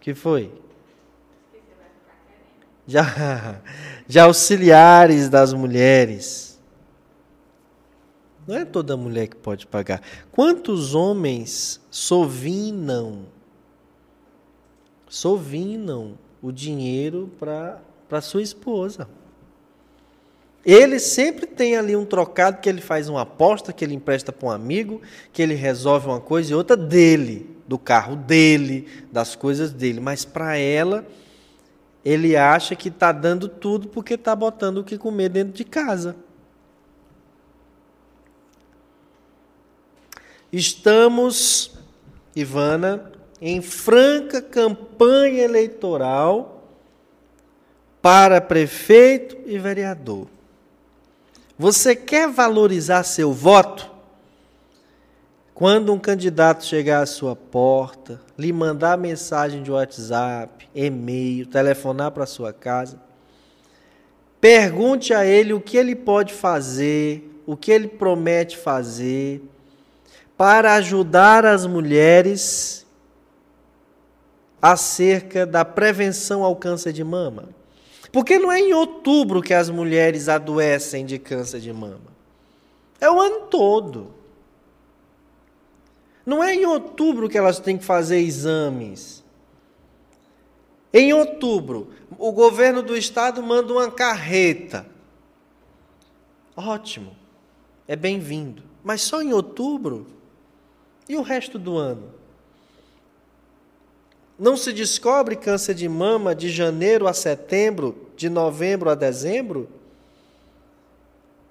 [0.00, 0.50] que foi?
[2.86, 3.60] Já,
[4.08, 6.49] de auxiliares das mulheres.
[8.50, 10.02] Não é toda mulher que pode pagar.
[10.32, 13.26] Quantos homens sovinam,
[15.08, 19.08] sovinam o dinheiro para sua esposa?
[20.66, 24.48] Ele sempre tem ali um trocado que ele faz uma aposta, que ele empresta para
[24.48, 25.00] um amigo,
[25.32, 30.00] que ele resolve uma coisa e outra dele, do carro dele, das coisas dele.
[30.00, 31.06] Mas para ela,
[32.04, 36.16] ele acha que está dando tudo porque está botando o que comer dentro de casa.
[40.52, 41.70] Estamos,
[42.34, 46.68] Ivana, em franca campanha eleitoral
[48.02, 50.26] para prefeito e vereador.
[51.56, 53.88] Você quer valorizar seu voto?
[55.54, 62.24] Quando um candidato chegar à sua porta, lhe mandar mensagem de WhatsApp, e-mail, telefonar para
[62.24, 62.98] sua casa,
[64.40, 69.42] pergunte a ele o que ele pode fazer, o que ele promete fazer
[70.40, 72.86] para ajudar as mulheres
[74.62, 77.50] acerca da prevenção ao câncer de mama.
[78.10, 82.10] Porque não é em outubro que as mulheres adoecem de câncer de mama.
[82.98, 84.14] É o ano todo.
[86.24, 89.22] Não é em outubro que elas têm que fazer exames.
[90.90, 94.86] Em outubro, o governo do estado manda uma carreta.
[96.56, 97.14] Ótimo.
[97.86, 98.62] É bem-vindo.
[98.82, 100.18] Mas só em outubro?
[101.10, 102.04] E o resto do ano?
[104.38, 109.68] Não se descobre câncer de mama de janeiro a setembro, de novembro a dezembro?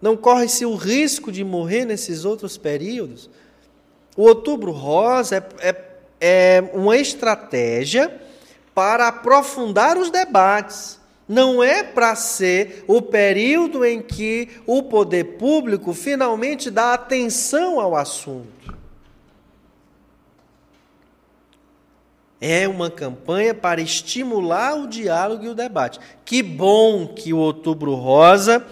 [0.01, 3.29] Não corre-se o risco de morrer nesses outros períodos?
[4.15, 5.85] O outubro rosa é, é,
[6.21, 8.17] é uma estratégia
[8.73, 11.01] para aprofundar os debates.
[11.27, 17.93] Não é para ser o período em que o poder público finalmente dá atenção ao
[17.93, 18.78] assunto.
[22.41, 25.99] É uma campanha para estimular o diálogo e o debate.
[26.23, 28.65] Que bom que o Outubro Rosa,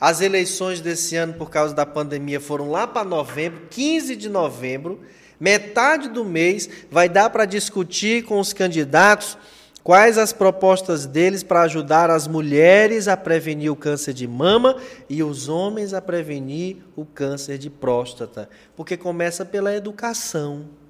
[0.00, 5.00] as eleições desse ano por causa da pandemia foram lá para novembro, 15 de novembro,
[5.38, 9.38] metade do mês, vai dar para discutir com os candidatos
[9.84, 14.76] quais as propostas deles para ajudar as mulheres a prevenir o câncer de mama
[15.08, 18.48] e os homens a prevenir o câncer de próstata.
[18.76, 20.81] Porque começa pela educação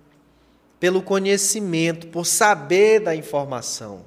[0.83, 4.01] pelo conhecimento, por saber da informação.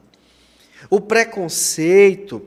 [0.90, 2.42] O preconceito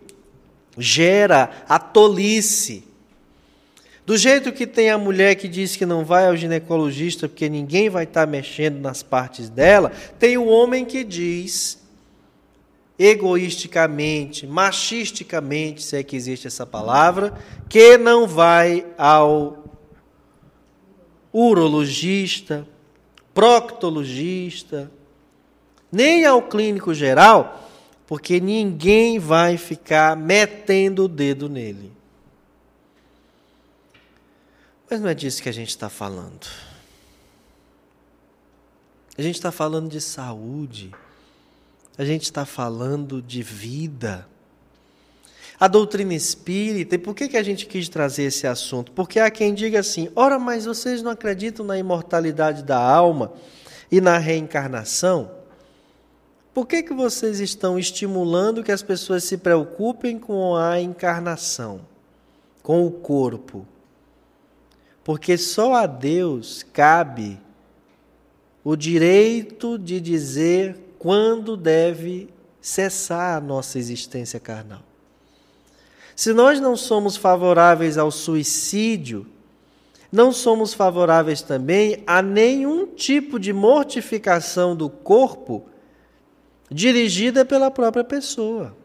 [0.77, 2.85] gera a tolice.
[4.05, 7.89] Do jeito que tem a mulher que diz que não vai ao ginecologista porque ninguém
[7.89, 11.79] vai estar mexendo nas partes dela, tem o homem que diz
[12.99, 17.33] egoisticamente, machisticamente, se é que existe essa palavra,
[17.67, 19.65] que não vai ao
[21.33, 22.69] urologista,
[23.39, 24.91] proctologista,
[25.93, 27.71] nem ao clínico geral,
[28.05, 31.93] porque ninguém vai ficar metendo o dedo nele.
[34.91, 36.49] Mas não é disso que a gente está falando.
[39.17, 40.91] A gente está falando de saúde.
[41.97, 44.29] A gente está falando de vida.
[45.61, 48.93] A doutrina espírita, e por que, que a gente quis trazer esse assunto?
[48.93, 53.33] Porque há quem diga assim: ora, mas vocês não acreditam na imortalidade da alma
[53.91, 55.33] e na reencarnação?
[56.55, 61.81] Por que, que vocês estão estimulando que as pessoas se preocupem com a encarnação,
[62.63, 63.67] com o corpo?
[65.03, 67.41] Porque só a Deus cabe
[68.63, 72.29] o direito de dizer quando deve
[72.61, 74.88] cessar a nossa existência carnal.
[76.19, 79.25] Se nós não somos favoráveis ao suicídio,
[80.11, 85.67] não somos favoráveis também a nenhum tipo de mortificação do corpo
[86.69, 88.77] dirigida pela própria pessoa.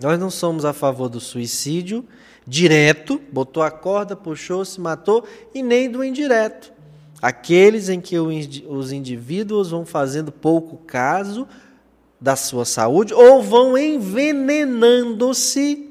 [0.00, 2.06] Nós não somos a favor do suicídio
[2.46, 5.22] direto, botou a corda, puxou, se matou,
[5.54, 6.72] e nem do indireto.
[7.20, 11.46] Aqueles em que os indivíduos vão fazendo pouco caso
[12.18, 15.89] da sua saúde ou vão envenenando-se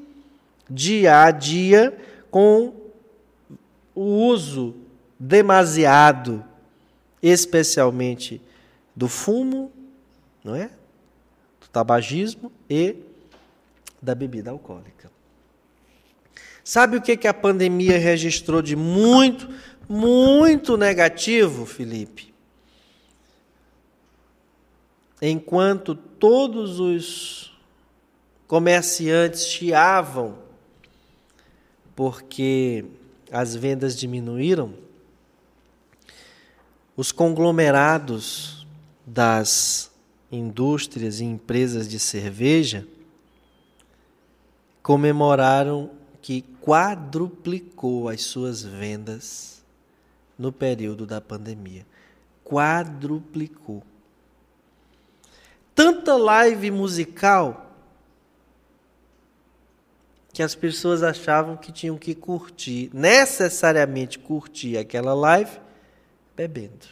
[0.70, 1.96] dia a dia
[2.30, 2.72] com
[3.94, 4.74] o uso
[5.18, 6.44] demasiado,
[7.22, 8.40] especialmente
[8.94, 9.72] do fumo,
[10.44, 10.70] não é?
[11.60, 12.96] Do tabagismo e
[14.00, 15.10] da bebida alcoólica.
[16.62, 19.50] Sabe o que, que a pandemia registrou de muito,
[19.88, 22.32] muito negativo, Felipe?
[25.20, 27.58] Enquanto todos os
[28.46, 30.49] comerciantes chiavam
[31.94, 32.84] porque
[33.30, 34.74] as vendas diminuíram,
[36.96, 38.66] os conglomerados
[39.06, 39.90] das
[40.30, 42.86] indústrias e empresas de cerveja
[44.82, 45.90] comemoraram
[46.22, 49.62] que quadruplicou as suas vendas
[50.38, 51.86] no período da pandemia.
[52.44, 53.82] Quadruplicou.
[55.74, 57.69] Tanta live musical
[60.40, 65.60] que as pessoas achavam que tinham que curtir, necessariamente curtir aquela live,
[66.34, 66.86] bebendo.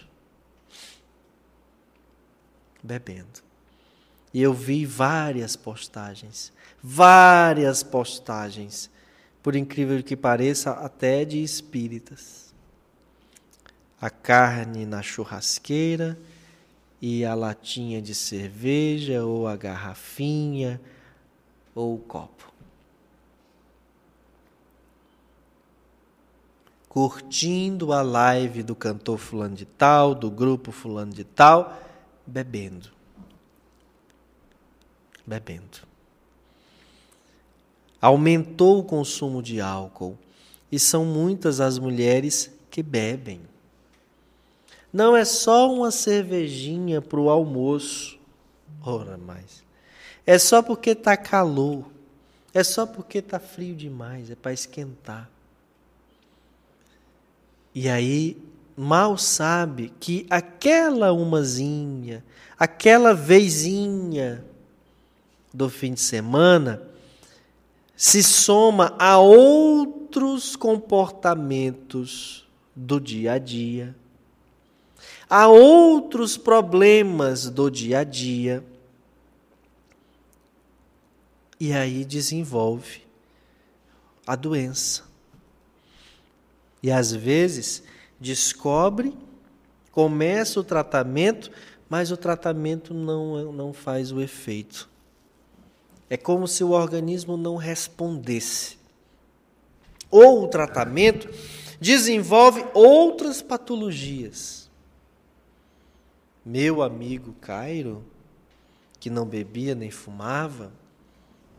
[2.82, 3.40] Bebendo.
[4.34, 8.90] E eu vi várias postagens, várias postagens,
[9.42, 12.53] por incrível que pareça, até de espíritas.
[13.99, 16.18] a carne na churrasqueira
[17.01, 20.78] e a latinha de cerveja ou a garrafinha
[21.74, 22.57] ou o copo.
[26.89, 31.80] Curtindo a live do cantor fulano de tal, do grupo fulano de tal,
[32.26, 32.91] bebendo.
[35.26, 35.86] Bebendo.
[38.01, 40.16] Aumentou o consumo de álcool
[40.70, 43.41] e são muitas as mulheres que bebem.
[44.93, 48.18] Não é só uma cervejinha para o almoço.
[48.82, 49.62] Ora mais.
[50.26, 51.84] É só porque está calor.
[52.55, 54.30] É só porque está frio demais.
[54.30, 55.28] É para esquentar.
[57.78, 58.36] E aí,
[58.76, 62.24] mal sabe que aquela umazinha,
[62.58, 64.44] aquela vezinha
[65.54, 66.82] do fim de semana
[67.96, 73.94] se soma a outros comportamentos do dia a dia
[75.30, 78.64] Há outros problemas do dia a dia.
[81.60, 83.02] E aí desenvolve
[84.26, 85.07] a doença.
[86.82, 87.82] E às vezes
[88.20, 89.14] descobre,
[89.92, 91.50] começa o tratamento,
[91.88, 94.88] mas o tratamento não, não faz o efeito.
[96.10, 98.78] É como se o organismo não respondesse.
[100.10, 101.28] Ou o tratamento
[101.80, 104.68] desenvolve outras patologias
[106.48, 108.02] meu amigo Cairo,
[108.98, 110.72] que não bebia nem fumava,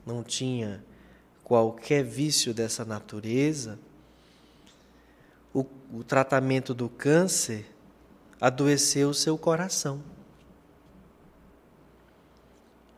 [0.04, 0.84] não tinha
[1.44, 3.78] qualquer vício dessa natureza,
[5.54, 7.66] o, o tratamento do câncer
[8.40, 10.02] adoeceu o seu coração.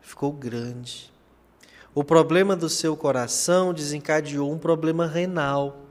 [0.02, 1.12] Ficou grande.
[1.93, 5.82] O problema do seu coração desencadeou um problema renal.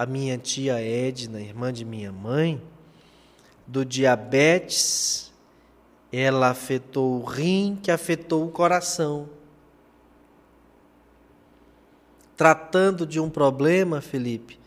[0.00, 2.58] a minha tia Edna, irmã de minha mãe,
[3.66, 5.30] do diabetes,
[6.10, 9.28] ela afetou o rim, que afetou o coração.
[12.40, 14.58] Tratando de um problema, Felipe,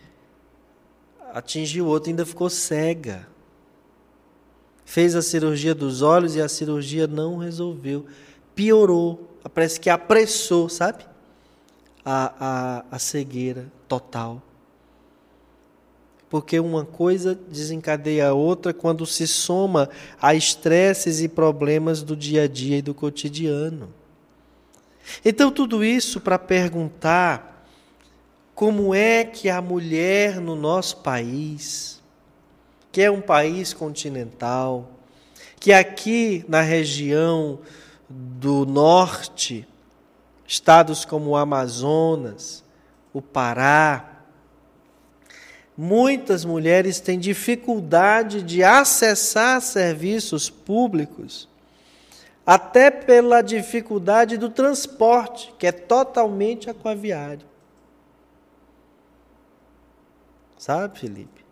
[1.34, 3.28] atingiu outro, ainda ficou cega.
[4.86, 8.06] Fez a cirurgia dos olhos e a cirurgia não resolveu.
[8.54, 9.28] Piorou.
[9.56, 11.04] Parece que apressou, sabe?
[12.06, 14.40] A, a, a cegueira total
[16.30, 19.90] porque uma coisa desencadeia a outra quando se soma
[20.22, 23.92] a estresses e problemas do dia a dia e do cotidiano.
[25.26, 27.53] Então, tudo isso para perguntar
[28.56, 32.02] como é que a mulher no nosso país,
[32.92, 34.90] que é um país continental,
[35.60, 37.60] que aqui na região
[38.10, 39.68] do norte,
[40.46, 42.64] estados como o Amazonas,
[43.12, 44.14] o Pará,
[45.76, 51.50] Muitas mulheres têm dificuldade de acessar serviços públicos,
[52.46, 57.53] até pela dificuldade do transporte, que é totalmente aquaviário.
[60.64, 61.44] Sabe, Felipe?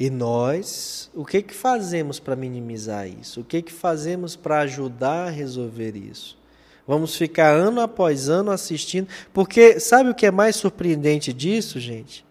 [0.00, 3.42] E nós, o que que fazemos para minimizar isso?
[3.42, 6.38] O que que fazemos para ajudar a resolver isso?
[6.86, 12.24] Vamos ficar ano após ano assistindo, porque sabe o que é mais surpreendente disso, gente?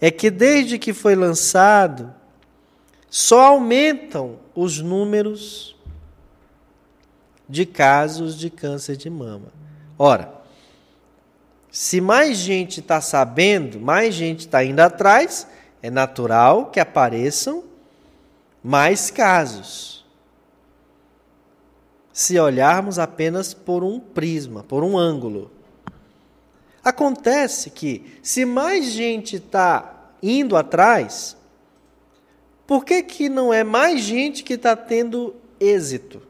[0.00, 2.14] é que desde que foi lançado,
[3.10, 5.76] só aumentam os números
[7.46, 9.52] de casos de câncer de mama.
[9.98, 10.37] Ora,
[11.70, 15.46] se mais gente está sabendo, mais gente está indo atrás,
[15.82, 17.64] é natural que apareçam
[18.62, 20.04] mais casos.
[22.12, 25.50] Se olharmos apenas por um prisma, por um ângulo.
[26.82, 31.36] Acontece que, se mais gente está indo atrás,
[32.66, 36.22] por que, que não é mais gente que está tendo êxito?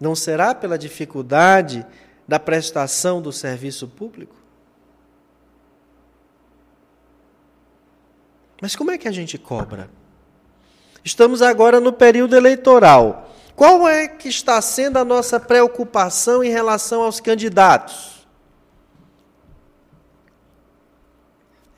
[0.00, 1.86] Não será pela dificuldade
[2.26, 4.36] da prestação do serviço público?
[8.60, 9.90] Mas como é que a gente cobra?
[11.04, 13.28] Estamos agora no período eleitoral.
[13.56, 18.26] Qual é que está sendo a nossa preocupação em relação aos candidatos?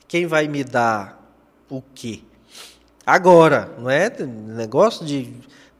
[0.07, 1.19] Quem vai me dar
[1.69, 2.21] o quê?
[3.05, 5.33] Agora, não é negócio de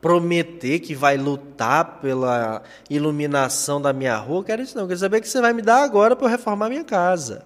[0.05, 4.85] prometer que vai lutar pela iluminação da minha rua, quero isso não.
[4.85, 7.43] quero saber o que você vai me dar agora para eu reformar minha casa.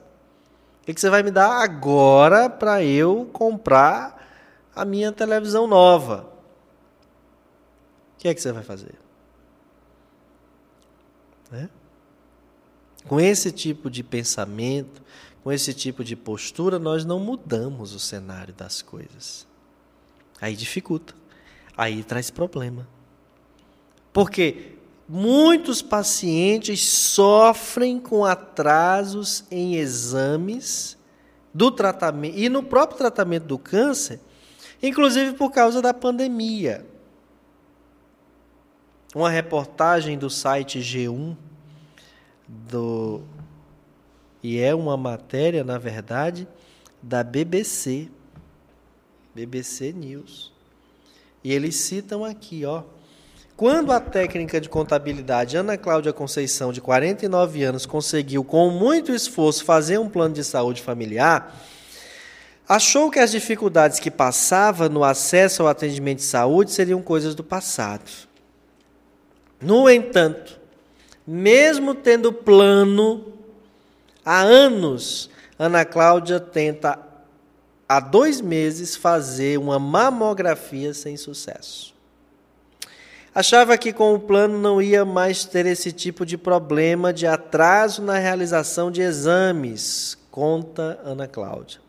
[0.81, 4.29] O que você vai me dar agora para eu comprar
[4.75, 6.29] a minha televisão nova?
[8.15, 8.95] O que é que você vai fazer?
[11.49, 11.69] Né?
[13.07, 15.01] Com esse tipo de pensamento,
[15.45, 19.47] com esse tipo de postura, nós não mudamos o cenário das coisas.
[20.41, 21.18] Aí dificulta,
[21.79, 22.85] aí traz problema.
[24.11, 24.73] Porque
[25.07, 30.97] muitos pacientes sofrem com atrasos em exames
[31.53, 34.19] do tratamento e no próprio tratamento do câncer,
[34.83, 36.85] inclusive por causa da pandemia.
[39.15, 41.35] Uma reportagem do site G1
[42.45, 43.23] do
[44.43, 46.47] e é uma matéria, na verdade,
[47.01, 48.09] da BBC.
[49.33, 50.58] BBC News.
[51.43, 52.83] E eles citam aqui, ó,
[53.59, 59.65] quando a técnica de contabilidade Ana Cláudia Conceição, de 49 anos, conseguiu, com muito esforço,
[59.65, 61.59] fazer um plano de saúde familiar,
[62.67, 67.43] achou que as dificuldades que passava no acesso ao atendimento de saúde seriam coisas do
[67.43, 68.09] passado.
[69.61, 70.57] No entanto,
[71.27, 73.33] mesmo tendo plano,
[74.23, 76.97] há anos, Ana Cláudia tenta,
[77.89, 81.97] há dois meses, fazer uma mamografia sem sucesso.
[83.33, 88.03] Achava que com o plano não ia mais ter esse tipo de problema de atraso
[88.03, 91.79] na realização de exames, conta Ana Cláudia.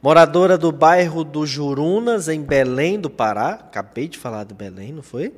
[0.00, 5.02] Moradora do bairro do Jurunas, em Belém do Pará, acabei de falar do Belém, não
[5.02, 5.32] foi?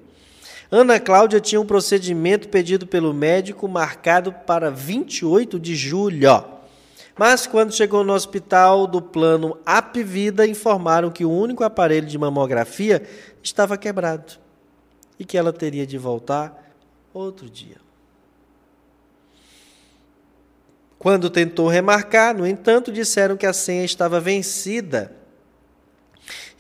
[0.70, 6.57] Ana Cláudia tinha um procedimento pedido pelo médico marcado para 28 de julho.
[7.19, 13.03] Mas quando chegou no hospital do plano Apvida, informaram que o único aparelho de mamografia
[13.43, 14.35] estava quebrado
[15.19, 16.73] e que ela teria de voltar
[17.12, 17.77] outro dia.
[20.97, 25.12] Quando tentou remarcar, no entanto, disseram que a senha estava vencida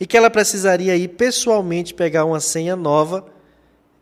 [0.00, 3.26] e que ela precisaria ir pessoalmente pegar uma senha nova.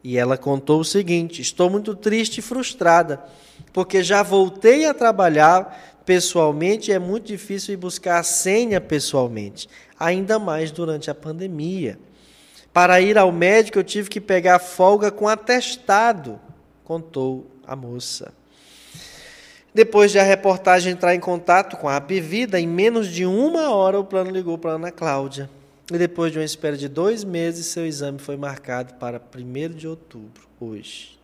[0.04, 3.24] E ela contou o seguinte: Estou muito triste e frustrada,
[3.72, 10.38] porque já voltei a trabalhar pessoalmente é muito difícil ir buscar a senha pessoalmente, ainda
[10.38, 11.98] mais durante a pandemia.
[12.72, 16.38] Para ir ao médico, eu tive que pegar folga com atestado,
[16.84, 18.32] contou a moça.
[19.74, 23.98] Depois de a reportagem entrar em contato com a Apivida, em menos de uma hora
[23.98, 25.50] o plano ligou para a Ana Cláudia.
[25.92, 29.86] E depois de uma espera de dois meses, seu exame foi marcado para 1 de
[29.86, 31.18] outubro, hoje.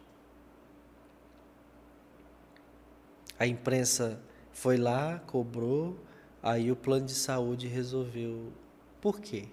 [3.39, 4.21] A imprensa
[4.63, 5.99] foi lá, cobrou,
[6.41, 8.53] aí o plano de saúde resolveu.
[9.01, 9.47] Por quê?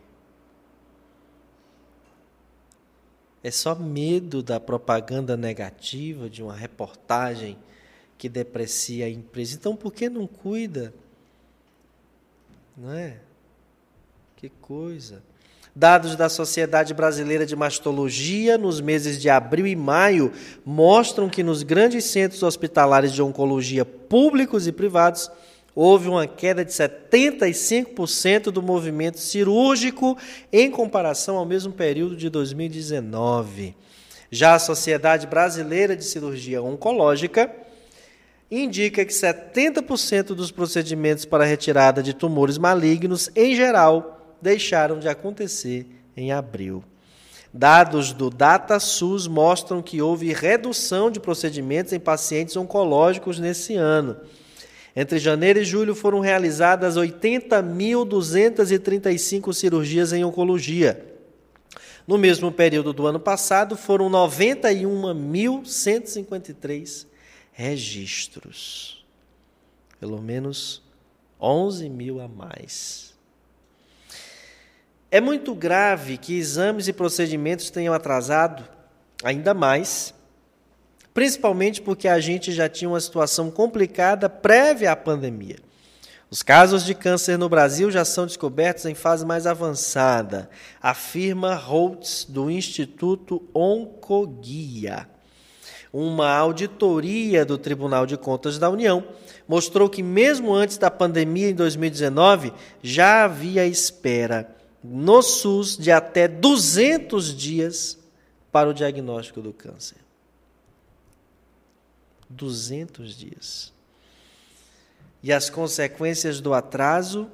[3.43, 7.57] É só medo da propaganda negativa de uma reportagem
[8.20, 9.55] que deprecia a empresa.
[9.55, 10.93] Então, por que não cuida?
[12.78, 13.20] Não é?
[14.36, 15.24] Que coisa.
[15.80, 20.30] Dados da Sociedade Brasileira de Mastologia nos meses de abril e maio
[20.66, 25.32] mostram que nos grandes centros hospitalares de oncologia públicos e privados
[25.74, 30.18] houve uma queda de 75% do movimento cirúrgico
[30.52, 33.74] em comparação ao mesmo período de 2019.
[34.30, 37.56] Já a Sociedade Brasileira de Cirurgia Oncológica
[38.52, 45.88] indica que 70% dos procedimentos para retirada de tumores malignos, em geral, deixaram de acontecer
[46.16, 46.84] em abril.
[47.54, 54.18] Dados do DataSUS mostram que houve redução de procedimentos em pacientes oncológicos nesse ano.
[54.96, 61.04] Entre janeiro e julho foram realizadas 80.235 cirurgias em oncologia.
[62.08, 67.06] No mesmo período do ano passado, foram 91.153
[67.52, 69.06] registros.
[70.00, 70.82] Pelo menos
[71.40, 73.09] 11 mil a mais.
[75.12, 78.64] É muito grave que exames e procedimentos tenham atrasado
[79.24, 80.14] ainda mais
[81.20, 85.57] principalmente porque a gente já tinha uma situação complicada prévia à pandemia.
[86.32, 90.49] Os casos de câncer no Brasil já são descobertos em fase mais avançada,
[90.82, 95.10] afirma Holtz, do Instituto Oncoguia.
[95.91, 99.03] Uma auditoria do Tribunal de Contas da União
[99.45, 102.53] mostrou que, mesmo antes da pandemia em 2019,
[102.84, 107.98] já havia espera no SUS de até 200 dias
[108.52, 109.98] para o diagnóstico do câncer.
[112.30, 113.74] 200 dias.
[115.22, 117.30] E as consequências do atraso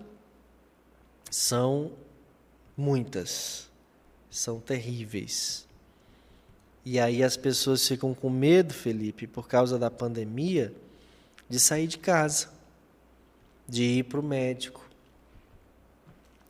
[1.29, 1.91] são
[2.75, 3.69] muitas,
[4.29, 5.67] são terríveis.
[6.83, 10.73] E aí as pessoas ficam com medo, Felipe, por causa da pandemia,
[11.49, 12.49] de sair de casa,
[13.67, 14.84] de ir para o médico.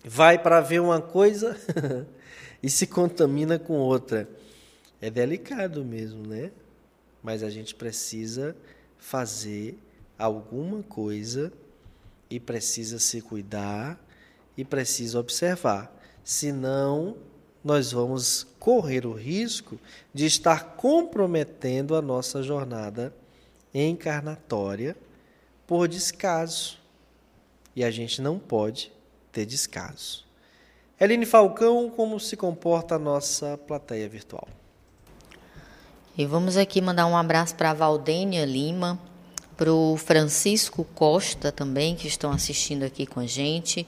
[0.08, 1.58] Vai para ver uma coisa
[2.62, 4.30] e se contamina com outra.
[5.02, 6.52] É delicado mesmo, né?
[7.26, 8.56] mas a gente precisa
[9.00, 9.80] fazer
[10.16, 11.52] alguma coisa
[12.30, 14.00] e precisa se cuidar
[14.56, 15.92] e precisa observar.
[16.24, 17.18] Senão,
[17.64, 19.80] nós vamos correr o risco
[20.14, 23.12] de estar comprometendo a nossa jornada
[23.74, 24.96] encarnatória
[25.66, 26.78] por descaso.
[27.76, 28.92] E a gente não pode
[29.36, 30.24] ter descaso.
[30.98, 34.48] Eline Falcão, como se comporta a nossa plateia virtual?
[36.18, 38.98] E vamos aqui mandar um abraço para a Valdênia Lima,
[39.58, 43.86] para o Francisco Costa também, que estão assistindo aqui com a gente.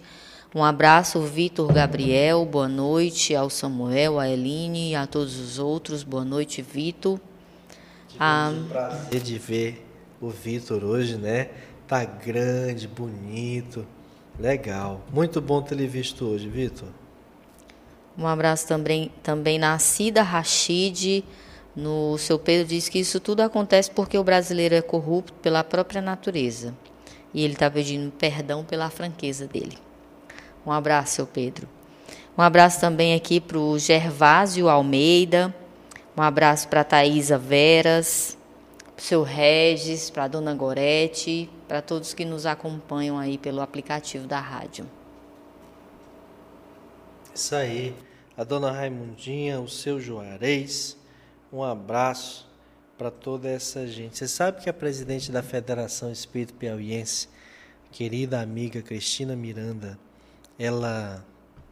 [0.54, 6.04] Um abraço, Vitor Gabriel, boa noite ao Samuel, a Eline e a todos os outros.
[6.04, 7.22] Boa noite, Vitor.
[8.20, 9.86] Ah, prazer de ver
[10.20, 11.52] o Vitor hoje, né?
[11.88, 13.88] Tá grande, bonito,
[14.40, 15.02] legal.
[15.14, 16.90] Muito bom ter ele visto hoje, Vitor.
[18.18, 21.24] Um abraço também, também na Cida Rachid.
[21.76, 26.02] No seu Pedro diz que isso tudo acontece porque o brasileiro é corrupto pela própria
[26.02, 26.74] natureza.
[27.34, 29.78] E ele está pedindo perdão pela franqueza dele.
[30.66, 31.68] Um abraço, seu Pedro.
[32.38, 35.54] Um abraço também aqui para o Gervásio Almeida.
[36.16, 38.38] Um abraço para a Thaisa Veras
[38.98, 43.62] para o seu Regis, para a dona Gorete, para todos que nos acompanham aí pelo
[43.62, 44.86] aplicativo da rádio.
[47.34, 47.96] Isso aí.
[48.36, 50.96] A dona Raimundinha, o seu Juarez,
[51.52, 52.48] um abraço
[52.98, 54.18] para toda essa gente.
[54.18, 57.28] Você sabe que a presidente da Federação Espírito Piauiense,
[57.92, 59.98] querida amiga Cristina Miranda,
[60.58, 61.26] ela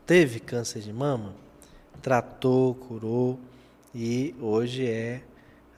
[0.06, 1.36] teve câncer de mama,
[2.02, 3.40] tratou, curou
[3.94, 5.22] e hoje é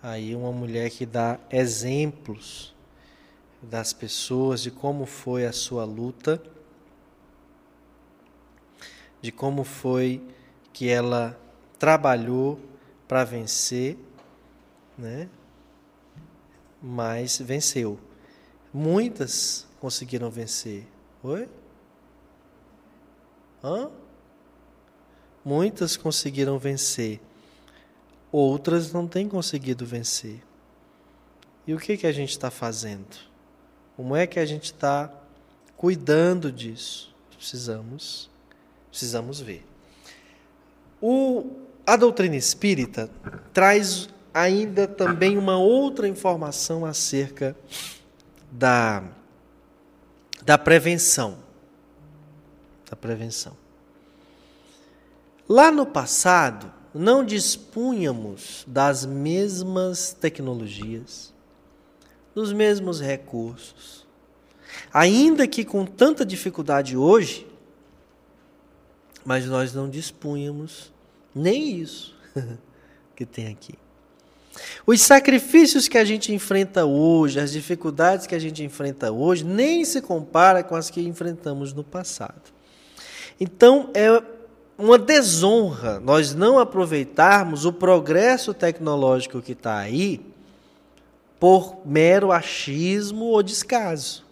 [0.01, 2.73] aí uma mulher que dá exemplos
[3.61, 6.41] das pessoas de como foi a sua luta,
[9.21, 10.21] de como foi
[10.71, 11.39] que ela
[11.79, 12.59] trabalhou
[13.07, 13.97] para vencer,
[14.97, 15.29] né?
[16.81, 17.99] Mas venceu.
[18.73, 20.87] Muitas conseguiram vencer.
[21.23, 21.49] Oi?
[23.63, 23.89] Hã?
[25.43, 27.19] Muitas conseguiram vencer
[28.31, 30.43] outras não têm conseguido vencer.
[31.65, 33.17] E o que, que a gente está fazendo?
[33.97, 35.11] Como é que a gente está
[35.75, 37.11] cuidando disso?
[37.35, 38.29] Precisamos,
[38.91, 39.65] precisamos ver.
[41.01, 43.09] O, a doutrina espírita
[43.51, 47.57] traz ainda também uma outra informação acerca
[48.51, 49.03] da,
[50.43, 51.39] da prevenção.
[52.87, 53.57] Da prevenção.
[55.49, 61.33] Lá no passado, não dispunhamos das mesmas tecnologias,
[62.37, 64.05] dos mesmos recursos.
[64.93, 67.47] Ainda que com tanta dificuldade hoje,
[69.25, 70.93] mas nós não dispunhamos
[71.33, 72.15] nem isso
[73.15, 73.73] que tem aqui.
[74.85, 79.83] Os sacrifícios que a gente enfrenta hoje, as dificuldades que a gente enfrenta hoje, nem
[79.83, 82.53] se compara com as que enfrentamos no passado.
[83.39, 84.21] Então, é
[84.77, 90.36] uma desonra nós não aproveitarmos o progresso tecnológico que está aí
[91.39, 94.25] por mero achismo ou descaso.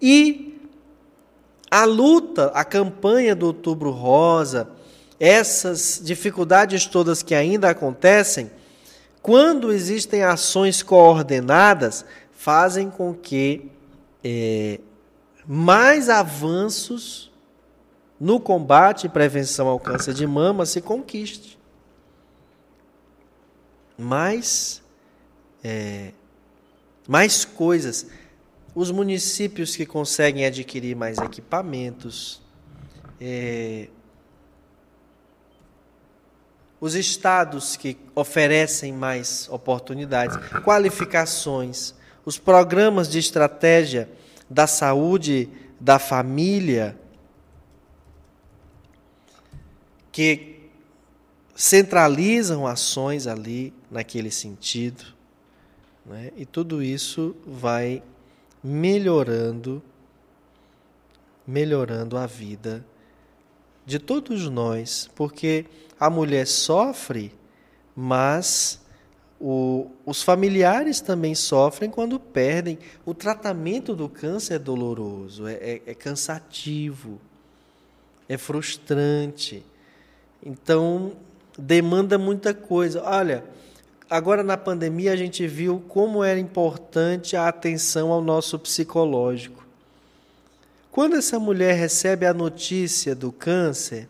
[0.00, 0.60] E
[1.70, 4.68] a luta, a campanha do Outubro Rosa,
[5.18, 8.50] essas dificuldades todas que ainda acontecem,
[9.22, 13.70] quando existem ações coordenadas, fazem com que
[14.24, 14.80] é,
[15.46, 17.30] mais avanços
[18.18, 21.58] no combate e prevenção ao câncer de mama se conquiste.
[23.96, 24.81] Mais,
[25.62, 26.12] é,
[27.06, 28.06] mais coisas.
[28.74, 32.40] Os municípios que conseguem adquirir mais equipamentos,
[33.20, 33.88] é,
[36.80, 41.94] os estados que oferecem mais oportunidades, qualificações,
[42.24, 44.08] os programas de estratégia
[44.50, 45.48] da saúde
[45.78, 46.98] da família,
[50.10, 50.68] que
[51.54, 55.04] centralizam ações ali naquele sentido.
[56.04, 56.32] Né?
[56.36, 58.02] E tudo isso vai
[58.62, 59.82] melhorando,
[61.46, 62.84] melhorando a vida
[63.84, 65.66] de todos nós, porque
[65.98, 67.32] a mulher sofre,
[67.94, 68.80] mas
[69.40, 72.78] o, os familiares também sofrem quando perdem.
[73.04, 77.20] O tratamento do câncer é doloroso, é, é, é cansativo,
[78.28, 79.64] é frustrante.
[80.44, 81.12] Então,
[81.58, 83.02] demanda muita coisa.
[83.02, 83.44] Olha,
[84.12, 89.66] agora na pandemia a gente viu como era importante a atenção ao nosso psicológico.
[90.90, 94.06] Quando essa mulher recebe a notícia do câncer,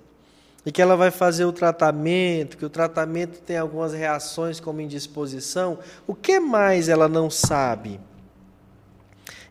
[0.66, 5.78] e que ela vai fazer o tratamento, que o tratamento tem algumas reações como indisposição,
[6.04, 8.00] o que mais ela não sabe?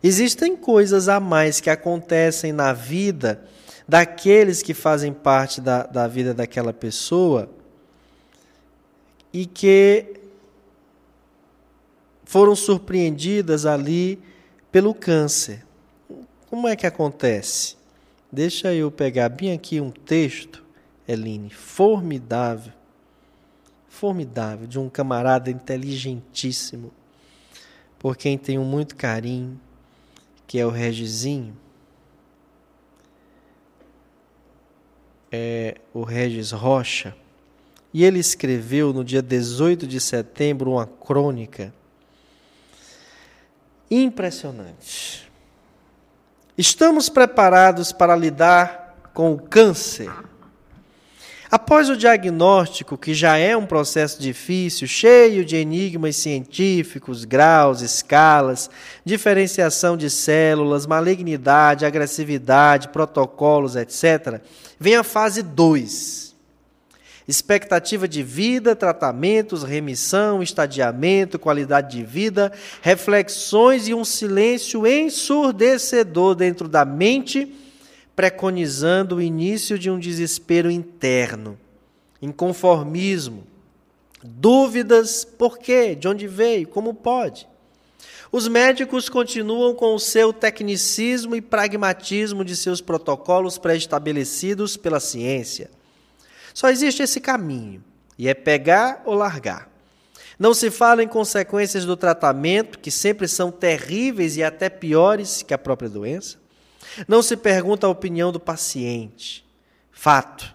[0.02, 3.42] Existem coisas a mais que acontecem na vida
[3.88, 7.48] daqueles que fazem parte da, da vida daquela pessoa
[9.32, 10.21] e que
[12.32, 14.18] foram surpreendidas ali
[14.70, 15.66] pelo câncer.
[16.48, 17.76] Como é que acontece?
[18.32, 20.64] Deixa eu pegar bem aqui um texto,
[21.06, 22.72] Eline, formidável,
[23.86, 26.90] formidável, de um camarada inteligentíssimo,
[27.98, 29.60] por quem tenho muito carinho,
[30.46, 31.54] que é o Regizinho.
[35.30, 37.14] É o Regis Rocha.
[37.92, 41.74] E ele escreveu no dia 18 de setembro uma crônica
[43.92, 45.30] impressionante.
[46.56, 50.10] Estamos preparados para lidar com o câncer.
[51.50, 58.70] Após o diagnóstico, que já é um processo difícil, cheio de enigmas científicos, graus, escalas,
[59.04, 64.40] diferenciação de células, malignidade, agressividade, protocolos, etc.,
[64.80, 66.31] vem a fase 2
[67.26, 76.68] expectativa de vida, tratamentos, remissão, estadiamento, qualidade de vida, reflexões e um silêncio ensurdecedor dentro
[76.68, 77.54] da mente,
[78.16, 81.58] preconizando o início de um desespero interno,
[82.20, 83.44] inconformismo,
[84.22, 85.94] dúvidas: por quê?
[85.94, 86.66] De onde veio?
[86.68, 87.46] Como pode?
[88.32, 95.70] Os médicos continuam com o seu tecnicismo e pragmatismo de seus protocolos pré-estabelecidos pela ciência
[96.54, 97.82] só existe esse caminho,
[98.18, 99.68] e é pegar ou largar.
[100.38, 105.54] Não se fala em consequências do tratamento, que sempre são terríveis e até piores que
[105.54, 106.36] a própria doença.
[107.06, 109.44] Não se pergunta a opinião do paciente.
[109.90, 110.54] Fato.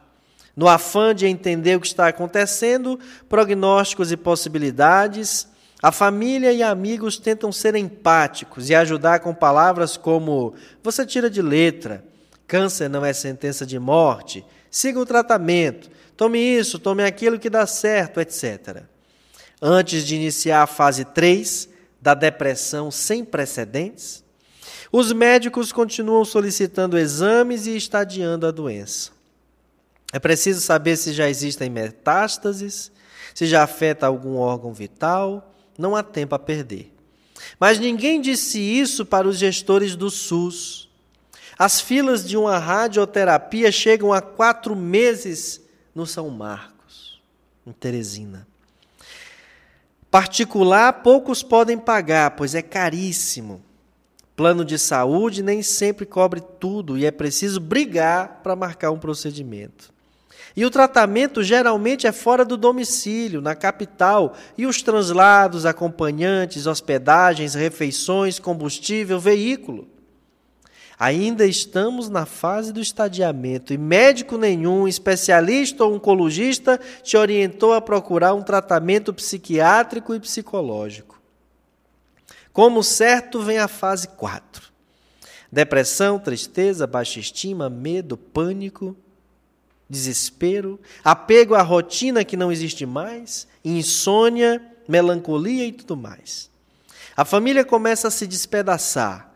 [0.55, 5.47] No afã de entender o que está acontecendo, prognósticos e possibilidades,
[5.81, 11.41] a família e amigos tentam ser empáticos e ajudar com palavras como: você tira de
[11.41, 12.03] letra,
[12.47, 17.65] câncer não é sentença de morte, siga o tratamento, tome isso, tome aquilo que dá
[17.65, 18.83] certo, etc.
[19.61, 21.69] Antes de iniciar a fase 3
[22.01, 24.23] da depressão sem precedentes,
[24.91, 29.11] os médicos continuam solicitando exames e estadiando a doença.
[30.13, 32.91] É preciso saber se já existem metástases,
[33.35, 36.93] se já afeta algum órgão vital, não há tempo a perder.
[37.59, 40.86] Mas ninguém disse isso para os gestores do SUS
[41.57, 45.61] as filas de uma radioterapia chegam a quatro meses
[45.95, 47.19] no São Marcos,
[47.65, 48.47] em Teresina.
[50.11, 53.63] Particular, poucos podem pagar, pois é caríssimo.
[54.35, 59.91] Plano de saúde nem sempre cobre tudo e é preciso brigar para marcar um procedimento.
[60.55, 67.53] E o tratamento geralmente é fora do domicílio, na capital, e os translados, acompanhantes, hospedagens,
[67.53, 69.87] refeições, combustível, veículo.
[70.99, 77.81] Ainda estamos na fase do estadiamento e médico nenhum, especialista ou oncologista, te orientou a
[77.81, 81.21] procurar um tratamento psiquiátrico e psicológico.
[82.51, 84.71] Como certo, vem a fase 4.
[85.51, 88.97] Depressão, tristeza, baixa estima, medo, pânico,
[89.87, 96.49] desespero, apego à rotina que não existe mais, insônia, melancolia e tudo mais.
[97.15, 99.26] A família começa a se despedaçar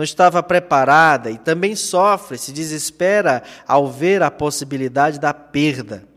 [0.00, 6.08] não estava preparada e também sofre, se desespera ao ver a possibilidade da perda.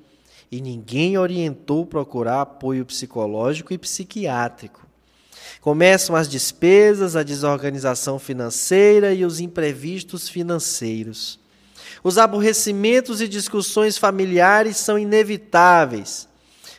[0.49, 4.87] E ninguém orientou procurar apoio psicológico e psiquiátrico.
[5.59, 11.37] Começam as despesas, a desorganização financeira e os imprevistos financeiros.
[12.01, 16.29] Os aborrecimentos e discussões familiares são inevitáveis.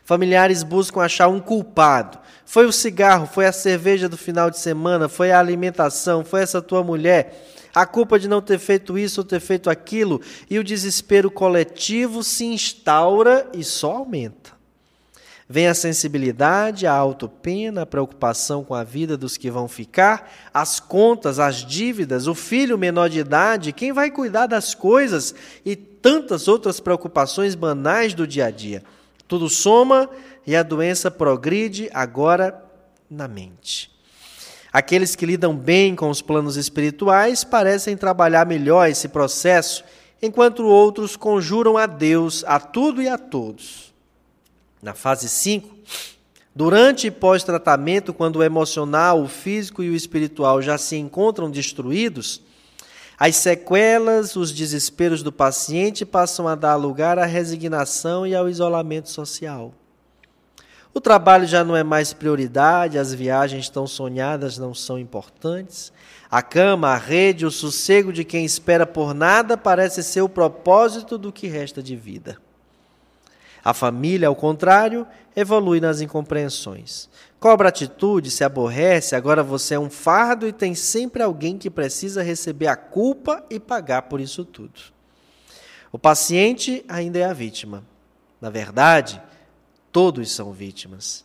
[0.05, 5.09] Familiares buscam achar um culpado, foi o cigarro, foi a cerveja do final de semana,
[5.09, 7.51] foi a alimentação, foi essa tua mulher.
[7.75, 12.23] A culpa de não ter feito isso ou ter feito aquilo, e o desespero coletivo
[12.23, 14.53] se instaura e só aumenta.
[15.49, 20.81] Vem a sensibilidade, a autopena, a preocupação com a vida dos que vão ficar, as
[20.81, 25.35] contas, as dívidas, o filho menor de idade, quem vai cuidar das coisas
[25.65, 28.83] e tantas outras preocupações banais do dia a dia.
[29.27, 30.09] Tudo soma
[30.47, 32.63] e a doença progride agora
[33.11, 33.91] na mente.
[34.73, 39.85] Aqueles que lidam bem com os planos espirituais parecem trabalhar melhor esse processo,
[40.21, 43.95] enquanto outros conjuram a Deus a tudo e a todos.
[44.83, 45.71] Na fase 5,
[46.55, 52.43] durante e pós-tratamento, quando o emocional, o físico e o espiritual já se encontram destruídos,
[53.19, 59.09] As sequelas, os desesperos do paciente passam a dar lugar à resignação e ao isolamento
[59.09, 59.73] social.
[60.93, 65.93] O trabalho já não é mais prioridade, as viagens tão sonhadas não são importantes.
[66.31, 71.19] A cama, a rede, o sossego de quem espera por nada parece ser o propósito
[71.19, 72.39] do que resta de vida.
[73.65, 77.09] A família, ao contrário, evolui nas incompreensões.
[77.45, 82.23] Cobra atitude, se aborrece, agora você é um fardo e tem sempre alguém que precisa
[82.23, 84.81] receber a culpa e pagar por isso tudo.
[85.93, 87.85] O paciente ainda é a vítima.
[88.41, 89.21] Na verdade,
[89.93, 91.23] todos são vítimas.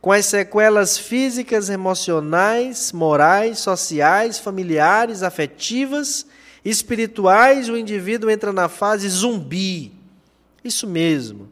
[0.00, 6.26] Com as sequelas físicas, emocionais, morais, sociais, familiares, afetivas,
[6.64, 9.92] espirituais, o indivíduo entra na fase zumbi.
[10.62, 11.50] Isso mesmo.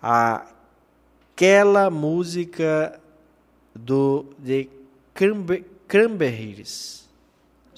[0.00, 2.98] Aquela música
[3.84, 4.68] do de
[5.86, 7.08] Cranberries.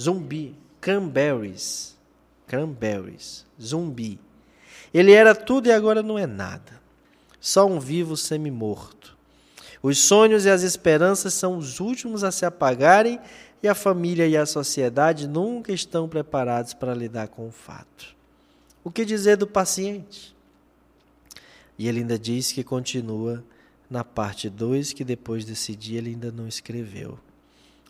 [0.01, 0.55] Zumbi.
[0.81, 1.97] Cranberries.
[2.47, 3.45] Cranberries.
[3.61, 4.19] Zumbi.
[4.93, 6.81] Ele era tudo e agora não é nada.
[7.41, 9.17] Só um vivo semi-morto.
[9.83, 13.19] Os sonhos e as esperanças são os últimos a se apagarem
[13.63, 18.15] e a família e a sociedade nunca estão preparados para lidar com o fato.
[18.85, 20.35] O que dizer do paciente?
[21.79, 23.43] E ele ainda diz que continua
[23.93, 27.19] na parte 2, que depois desse dia ele ainda não escreveu.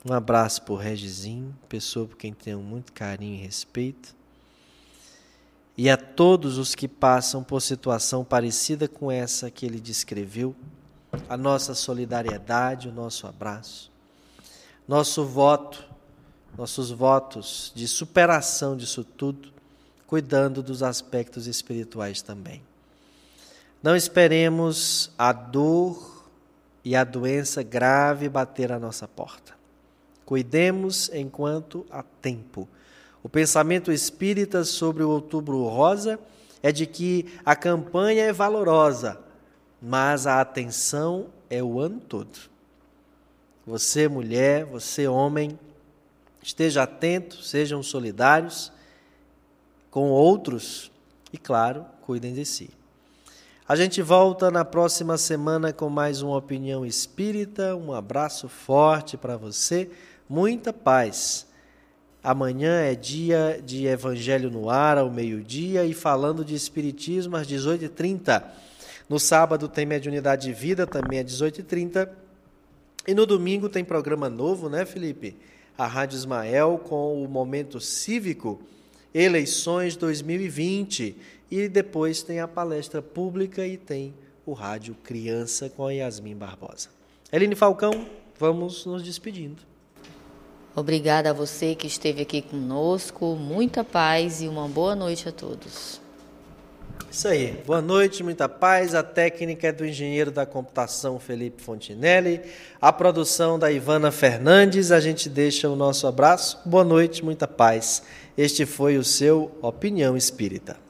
[0.04, 4.12] Um abraço por Regizinho, pessoa por quem tenho muito carinho e respeito.
[5.78, 10.56] E a todos os que passam por situação parecida com essa que ele descreveu,
[11.28, 13.88] a nossa solidariedade, o nosso abraço,
[14.88, 15.84] nosso voto,
[16.58, 19.52] nossos votos de superação disso tudo,
[20.04, 22.60] cuidando dos aspectos espirituais também.
[23.82, 26.24] Não esperemos a dor
[26.84, 29.54] e a doença grave bater à nossa porta.
[30.24, 32.68] Cuidemos enquanto há tempo.
[33.22, 36.18] O pensamento espírita sobre o Outubro Rosa
[36.62, 39.18] é de que a campanha é valorosa,
[39.80, 42.38] mas a atenção é o ano todo.
[43.66, 45.58] Você, mulher, você, homem,
[46.40, 48.72] esteja atento, sejam solidários
[49.90, 50.90] com outros
[51.32, 52.70] e, claro, cuidem de si.
[53.72, 57.74] A gente volta na próxima semana com mais uma opinião espírita.
[57.74, 59.88] Um abraço forte para você,
[60.28, 61.46] muita paz.
[62.22, 68.44] Amanhã é dia de Evangelho no Ar, ao meio-dia, e falando de Espiritismo às 18h30.
[69.08, 72.10] No sábado tem Mediunidade de Vida, também às 18h30.
[73.08, 75.34] E no domingo tem programa novo, né, Felipe?
[75.78, 78.60] A Rádio Ismael com o Momento Cívico,
[79.14, 81.16] Eleições 2020.
[81.52, 84.14] E depois tem a palestra pública e tem
[84.46, 86.88] o Rádio Criança com a Yasmin Barbosa.
[87.30, 88.06] Eline Falcão,
[88.38, 89.60] vamos nos despedindo.
[90.74, 93.36] Obrigada a você que esteve aqui conosco.
[93.36, 96.00] Muita paz e uma boa noite a todos.
[97.10, 97.62] Isso aí.
[97.66, 98.94] Boa noite, muita paz.
[98.94, 102.40] A técnica é do engenheiro da computação Felipe Fontinelli,
[102.80, 104.90] a produção da Ivana Fernandes.
[104.90, 106.58] A gente deixa o nosso abraço.
[106.64, 108.02] Boa noite, muita paz.
[108.38, 110.81] Este foi o seu Opinião Espírita.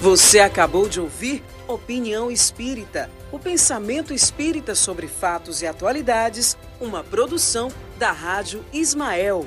[0.00, 7.68] Você acabou de ouvir Opinião Espírita, o pensamento espírita sobre fatos e atualidades, uma produção
[7.98, 9.44] da Rádio Ismael.